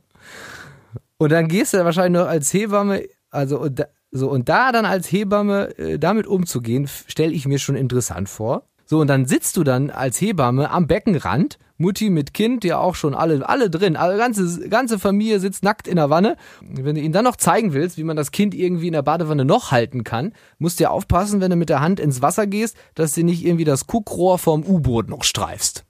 Und 1.23 1.31
dann 1.31 1.47
gehst 1.47 1.73
du 1.73 1.77
wahrscheinlich 1.85 2.21
noch 2.21 2.27
als 2.27 2.53
Hebamme, 2.53 3.03
also 3.29 3.57
und 3.57 3.79
da, 3.79 3.85
so 4.11 4.29
und 4.29 4.49
da 4.49 4.73
dann 4.73 4.85
als 4.85 5.09
Hebamme 5.09 5.77
äh, 5.77 5.97
damit 5.97 6.27
umzugehen, 6.27 6.89
stelle 7.07 7.31
ich 7.31 7.47
mir 7.47 7.59
schon 7.59 7.77
interessant 7.77 8.27
vor. 8.27 8.67
So 8.85 8.99
und 8.99 9.07
dann 9.07 9.25
sitzt 9.25 9.55
du 9.55 9.63
dann 9.63 9.89
als 9.89 10.19
Hebamme 10.19 10.69
am 10.69 10.85
Beckenrand, 10.85 11.59
Mutti 11.77 12.09
mit 12.09 12.33
Kind, 12.33 12.65
ja 12.65 12.77
auch 12.77 12.95
schon 12.95 13.15
alle 13.15 13.47
alle 13.47 13.69
drin, 13.69 13.95
alle 13.95 14.17
ganze 14.17 14.67
ganze 14.67 14.99
Familie 14.99 15.39
sitzt 15.39 15.63
nackt 15.63 15.87
in 15.87 15.95
der 15.95 16.09
Wanne. 16.09 16.35
Wenn 16.59 16.95
du 16.95 17.01
ihnen 17.01 17.13
dann 17.13 17.23
noch 17.23 17.37
zeigen 17.37 17.71
willst, 17.71 17.97
wie 17.97 18.03
man 18.03 18.17
das 18.17 18.31
Kind 18.31 18.53
irgendwie 18.53 18.87
in 18.87 18.93
der 18.93 19.01
Badewanne 19.01 19.45
noch 19.45 19.71
halten 19.71 20.03
kann, 20.03 20.33
musst 20.57 20.81
du 20.81 20.83
ja 20.83 20.89
aufpassen, 20.89 21.39
wenn 21.39 21.51
du 21.51 21.55
mit 21.55 21.69
der 21.69 21.79
Hand 21.79 22.01
ins 22.01 22.21
Wasser 22.21 22.47
gehst, 22.47 22.75
dass 22.95 23.13
du 23.13 23.23
nicht 23.23 23.45
irgendwie 23.45 23.63
das 23.63 23.87
Kuckrohr 23.87 24.39
vom 24.39 24.65
U-Boot 24.65 25.07
noch 25.07 25.23
streifst. 25.23 25.85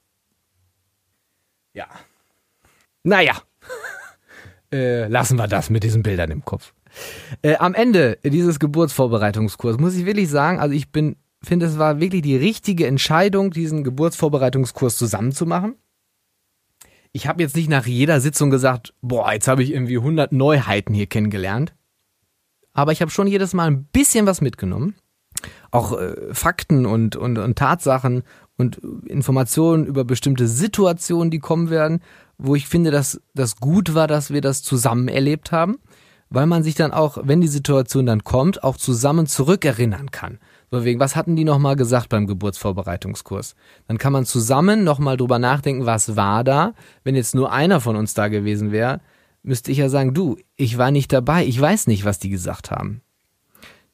Ja. 1.74 1.88
Naja, 3.02 3.34
äh, 4.74 5.08
lassen 5.08 5.38
wir 5.38 5.48
das 5.48 5.70
mit 5.70 5.84
diesen 5.84 6.04
Bildern 6.04 6.32
im 6.32 6.44
Kopf. 6.44 6.74
Äh, 7.42 7.56
am 7.58 7.74
Ende 7.74 8.18
dieses 8.24 8.60
Geburtsvorbereitungskurs 8.60 9.78
muss 9.78 9.96
ich 9.96 10.06
wirklich 10.06 10.30
sagen, 10.30 10.60
also 10.60 10.74
ich 10.74 10.92
bin, 10.92 11.16
finde, 11.42 11.68
es 11.68 11.78
war 11.78 12.00
wirklich 12.00 12.24
die 12.24 12.36
richtige 12.36 12.88
Entscheidung, 12.88 13.52
diesen 13.52 13.84
Geburtsvorbereitungskurs 13.84 14.98
zusammenzumachen. 14.98 15.76
Ich 17.12 17.28
habe 17.28 17.44
jetzt 17.44 17.56
nicht 17.56 17.70
nach 17.70 17.86
jeder 17.86 18.20
Sitzung 18.20 18.50
gesagt, 18.50 18.94
boah, 19.02 19.32
jetzt 19.32 19.48
habe 19.48 19.62
ich 19.62 19.72
irgendwie 19.72 19.98
100 19.98 20.32
Neuheiten 20.32 20.96
hier 20.96 21.06
kennengelernt. 21.06 21.76
Aber 22.74 22.92
ich 22.92 23.02
habe 23.02 23.12
schon 23.12 23.28
jedes 23.28 23.54
Mal 23.54 23.68
ein 23.68 23.86
bisschen 23.86 24.26
was 24.26 24.42
mitgenommen. 24.42 24.96
Auch 25.70 26.00
äh, 26.00 26.34
Fakten 26.34 26.88
und, 26.88 27.16
und, 27.16 27.38
und 27.38 27.58
Tatsachen 27.58 28.24
und 28.58 28.78
Informationen 29.06 29.86
über 29.86 30.06
bestimmte 30.06 30.48
Situationen, 30.48 31.30
die 31.30 31.40
kommen 31.40 31.70
werden 31.70 32.02
wo 32.38 32.56
ich 32.56 32.68
finde, 32.68 32.92
dass 32.92 33.22
das 33.34 33.58
gut 33.58 33.94
war, 33.94 34.08
dass 34.08 34.32
wir 34.32 34.42
das 34.42 34.64
zusammen 34.64 35.08
erlebt 35.08 35.52
haben, 35.52 35.80
weil 36.30 36.48
man 36.48 36.64
sich 36.64 36.76
dann 36.76 36.92
auch, 36.92 37.20
wenn 37.24 37.42
die 37.42 37.48
Situation 37.48 38.06
dann 38.06 38.24
kommt, 38.24 38.64
auch 38.64 38.78
zusammen 38.78 39.28
zurückerinnern 39.28 40.12
kann. 40.12 40.40
So 40.72 40.84
wegen, 40.84 41.00
was 41.00 41.16
hatten 41.16 41.36
die 41.36 41.44
nochmal 41.44 41.76
gesagt 41.76 42.10
beim 42.10 42.26
Geburtsvorbereitungskurs? 42.26 43.56
Dann 43.88 44.00
kann 44.00 44.14
man 44.14 44.26
zusammen 44.26 44.84
nochmal 44.84 45.18
drüber 45.18 45.38
nachdenken, 45.38 45.86
was 45.86 46.16
war 46.16 46.44
da. 46.44 46.74
Wenn 47.04 47.16
jetzt 47.16 47.36
nur 47.36 47.52
einer 47.52 47.80
von 47.80 47.96
uns 47.96 48.16
da 48.16 48.30
gewesen 48.30 48.72
wäre, 48.72 49.00
müsste 49.44 49.72
ich 49.72 49.78
ja 49.78 49.90
sagen, 49.90 50.16
du, 50.16 50.38
ich 50.56 50.80
war 50.80 50.90
nicht 50.90 51.14
dabei, 51.14 51.46
ich 51.46 51.62
weiß 51.62 51.86
nicht, 51.86 52.06
was 52.06 52.18
die 52.18 52.30
gesagt 52.30 52.72
haben. 52.72 53.02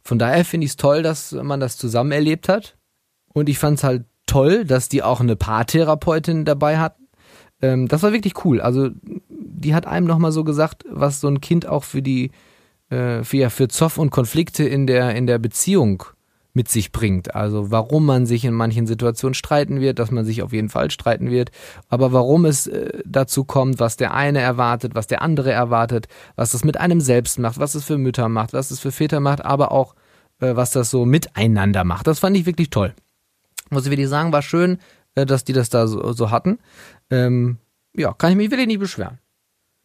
Von 0.01 0.17
daher 0.17 0.45
finde 0.45 0.65
ich 0.65 0.71
es 0.71 0.77
toll, 0.77 1.03
dass 1.03 1.33
man 1.33 1.59
das 1.59 1.75
zusammen 1.75 2.13
erlebt 2.13 2.47
hat. 2.47 2.77
Und 3.33 3.49
ich 3.49 3.59
fand 3.59 3.79
es 3.79 3.83
halt 3.83 4.05
toll, 4.25 4.63
dass 4.63 4.87
die 4.87 5.03
auch 5.03 5.19
eine 5.19 5.35
Paartherapeutin 5.35 6.45
dabei 6.45 6.77
hatten 6.77 7.08
ähm, 7.61 7.87
das 7.87 8.03
war 8.03 8.13
wirklich 8.13 8.45
cool. 8.45 8.61
Also 8.61 8.89
die 9.29 9.73
hat 9.75 9.85
einem 9.85 10.07
nochmal 10.07 10.31
so 10.31 10.43
gesagt, 10.43 10.85
was 10.89 11.21
so 11.21 11.27
ein 11.27 11.41
Kind 11.41 11.67
auch 11.67 11.83
für 11.83 12.01
die, 12.01 12.31
äh, 12.89 13.23
für, 13.23 13.37
ja, 13.37 13.49
für 13.49 13.67
Zoff 13.67 13.97
und 13.97 14.09
Konflikte 14.09 14.63
in 14.63 14.87
der, 14.87 15.15
in 15.15 15.27
der 15.27 15.39
Beziehung 15.39 16.03
mit 16.53 16.67
sich 16.67 16.91
bringt. 16.91 17.35
Also 17.35 17.71
warum 17.71 18.05
man 18.05 18.25
sich 18.25 18.43
in 18.43 18.53
manchen 18.53 18.87
Situationen 18.87 19.33
streiten 19.33 19.81
wird, 19.81 19.99
dass 19.99 20.11
man 20.11 20.25
sich 20.25 20.41
auf 20.41 20.51
jeden 20.51 20.69
Fall 20.69 20.89
streiten 20.89 21.29
wird, 21.29 21.51
aber 21.89 22.11
warum 22.11 22.45
es 22.45 22.67
äh, 22.67 22.99
dazu 23.05 23.43
kommt, 23.43 23.79
was 23.79 23.97
der 23.97 24.13
eine 24.13 24.39
erwartet, 24.39 24.95
was 24.95 25.07
der 25.07 25.21
andere 25.21 25.51
erwartet, 25.51 26.07
was 26.35 26.51
das 26.51 26.63
mit 26.63 26.77
einem 26.77 27.01
selbst 27.01 27.39
macht, 27.39 27.59
was 27.59 27.75
es 27.75 27.83
für 27.83 27.97
Mütter 27.97 28.29
macht, 28.29 28.53
was 28.53 28.71
es 28.71 28.79
für 28.79 28.91
Väter 28.91 29.19
macht, 29.19 29.45
aber 29.45 29.71
auch 29.71 29.95
äh, 30.39 30.55
was 30.55 30.71
das 30.71 30.89
so 30.89 31.05
miteinander 31.05 31.83
macht. 31.83 32.07
Das 32.07 32.19
fand 32.19 32.35
ich 32.35 32.45
wirklich 32.45 32.69
toll. 32.69 32.93
Muss 33.69 33.85
ich 33.85 33.91
wirklich 33.91 34.09
sagen, 34.09 34.33
war 34.33 34.41
schön, 34.41 34.79
dass 35.15 35.43
die 35.43 35.53
das 35.53 35.69
da 35.69 35.87
so, 35.87 36.11
so 36.13 36.31
hatten. 36.31 36.59
Ähm, 37.09 37.57
ja, 37.95 38.13
kann 38.13 38.31
ich 38.31 38.37
mich 38.37 38.51
wirklich 38.51 38.67
nicht 38.67 38.79
beschweren. 38.79 39.19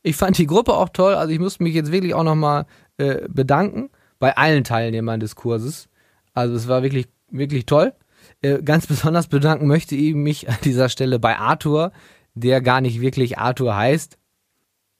Ich 0.03 0.17
fand 0.17 0.37
die 0.37 0.47
Gruppe 0.47 0.75
auch 0.75 0.91
toll, 0.91 1.15
also 1.15 1.33
ich 1.33 1.39
musste 1.39 1.63
mich 1.63 1.75
jetzt 1.75 1.91
wirklich 1.91 2.15
auch 2.15 2.25
nochmal 2.25 2.67
äh, 2.99 3.27
bedanken 3.29 3.91
bei 4.19 4.37
allen 4.37 4.65
Teilnehmern 4.65 5.21
des 5.21 5.35
Kurses. 5.35 5.89
Also 6.35 6.55
es 6.55 6.69
war 6.69 6.83
wirklich, 6.83 7.09
wirklich 7.31 7.67
toll. 7.67 7.95
Äh, 8.43 8.63
ganz 8.63 8.87
besonders 8.87 9.29
bedanken 9.29 9.67
möchte 9.67 9.95
ich 9.95 10.15
mich 10.15 10.49
an 10.49 10.59
dieser 10.65 10.89
Stelle 10.89 11.19
bei 11.19 11.39
Arthur, 11.39 11.93
der 12.35 12.61
gar 12.61 12.81
nicht 12.81 13.01
wirklich 13.01 13.39
Arthur 13.39 13.77
heißt. 13.77 14.19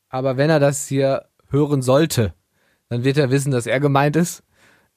Aber 0.09 0.37
wenn 0.37 0.51
er 0.51 0.61
das 0.61 0.87
hier 0.87 1.27
hören 1.51 1.83
sollte, 1.83 2.35
dann 2.89 3.05
wird 3.05 3.19
er 3.19 3.31
wissen, 3.31 3.51
dass 3.51 3.67
er 3.67 3.81
gemeint 3.81 4.17
ist. 4.17 4.43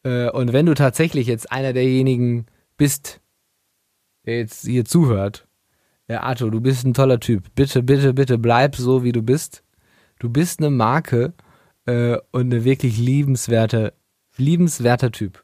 Äh, 0.04 0.30
und 0.30 0.54
wenn 0.54 0.66
du 0.66 0.74
tatsächlich 0.74 1.28
jetzt 1.28 1.52
einer 1.52 1.74
derjenigen 1.74 2.46
bist, 2.78 3.20
jetzt 4.36 4.66
hier 4.66 4.86
zuhört 4.86 5.48
ja, 6.10 6.22
Arthur, 6.22 6.52
du 6.52 6.62
bist 6.62 6.86
ein 6.86 6.94
toller 6.94 7.20
Typ. 7.20 7.44
Bitte, 7.56 7.84
bitte, 7.84 8.13
bitte 8.13 8.38
bleib 8.38 8.76
so, 8.76 9.04
wie 9.04 9.12
du 9.12 9.22
bist. 9.22 9.63
Du 10.20 10.30
bist 10.30 10.60
eine 10.60 10.70
Marke 10.70 11.34
äh, 11.86 12.18
und 12.32 12.54
eine 12.54 12.63
wirklich 12.63 12.98
liebenswerte, 12.98 13.94
liebenswerter 14.38 15.12
Typ. 15.12 15.44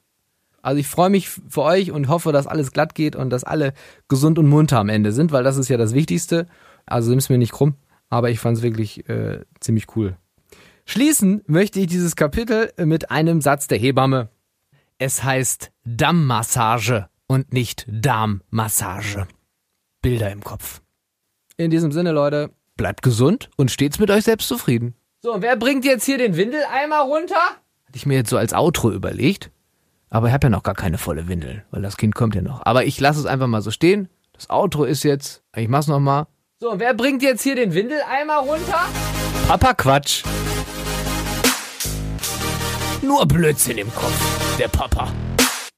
Also 0.62 0.80
ich 0.80 0.88
freue 0.88 1.10
mich 1.10 1.28
für 1.28 1.64
euch 1.64 1.92
und 1.92 2.08
hoffe, 2.08 2.32
dass 2.32 2.48
alles 2.48 2.72
glatt 2.72 2.96
geht 2.96 3.18
und 3.18 3.30
dass 3.30 3.44
alle 3.44 3.74
gesund 4.08 4.40
und 4.40 4.48
munter 4.48 4.80
am 4.80 4.88
Ende 4.88 5.12
sind, 5.12 5.34
weil 5.34 5.44
das 5.44 5.58
ist 5.58 5.68
ja 5.68 5.76
das 5.76 5.94
Wichtigste. 5.94 6.48
Also 6.86 7.10
nimm's 7.10 7.28
mir 7.28 7.38
nicht 7.38 7.52
krumm, 7.52 7.76
aber 8.10 8.30
ich 8.30 8.40
fand 8.40 8.58
es 8.58 8.64
wirklich 8.64 9.08
äh, 9.10 9.42
ziemlich 9.60 9.88
cool. 9.98 10.16
Schließen 10.86 11.42
möchte 11.48 11.82
ich 11.82 11.88
dieses 11.88 12.16
Kapitel 12.16 12.72
mit 12.78 13.12
einem 13.12 13.42
Satz 13.42 13.68
der 13.68 13.78
Hebamme. 13.78 14.30
Es 14.98 15.24
heißt 15.24 15.72
Dammmassage 15.84 17.10
und 17.34 17.52
nicht 17.52 17.86
Darmmassage. 17.88 19.28
Bilder 20.02 20.32
im 20.32 20.44
Kopf. 20.44 20.82
In 21.58 21.72
diesem 21.72 21.92
Sinne, 21.92 22.12
Leute, 22.12 22.52
bleibt 22.78 23.02
gesund 23.02 23.50
und 23.58 23.72
stets 23.72 24.00
mit 24.00 24.12
euch 24.12 24.24
selbst 24.24 24.48
zufrieden. 24.48 24.96
So, 25.22 25.34
und 25.34 25.42
wer 25.42 25.56
bringt 25.56 25.84
jetzt 25.84 26.06
hier 26.06 26.18
den 26.18 26.38
Windeleimer 26.38 27.00
runter? 27.00 27.36
Hatte 27.36 27.96
ich 27.96 28.06
mir 28.06 28.16
jetzt 28.16 28.30
so 28.30 28.38
als 28.38 28.54
Outro 28.54 28.92
überlegt. 28.92 29.50
Aber 30.10 30.28
ich 30.28 30.34
habe 30.34 30.46
ja 30.46 30.50
noch 30.52 30.64
gar 30.64 30.76
keine 30.76 31.00
volle 31.00 31.28
Windel, 31.28 31.66
weil 31.72 31.82
das 31.82 31.98
Kind 31.98 32.14
kommt 32.14 32.36
ja 32.36 32.42
noch. 32.42 32.64
Aber 32.66 32.86
ich 32.86 33.00
lasse 33.00 33.20
es 33.20 33.26
einfach 33.26 33.48
mal 33.48 33.64
so 33.64 33.72
stehen. 33.72 34.10
Das 34.34 34.50
Outro 34.50 34.84
ist 34.84 35.04
jetzt, 35.04 35.42
ich 35.56 35.68
mach's 35.68 35.88
noch 35.88 36.00
mal. 36.00 36.28
So, 36.60 36.72
und 36.72 36.80
wer 36.80 36.94
bringt 36.94 37.24
jetzt 37.24 37.42
hier 37.42 37.56
den 37.56 37.74
Windeleimer 37.74 38.38
runter? 38.38 38.86
Papa 39.48 39.74
Quatsch. 39.74 40.24
Nur 43.02 43.26
Blödsinn 43.26 43.80
im 43.80 43.94
Kopf, 43.94 44.58
der 44.60 44.68
Papa. 44.68 45.12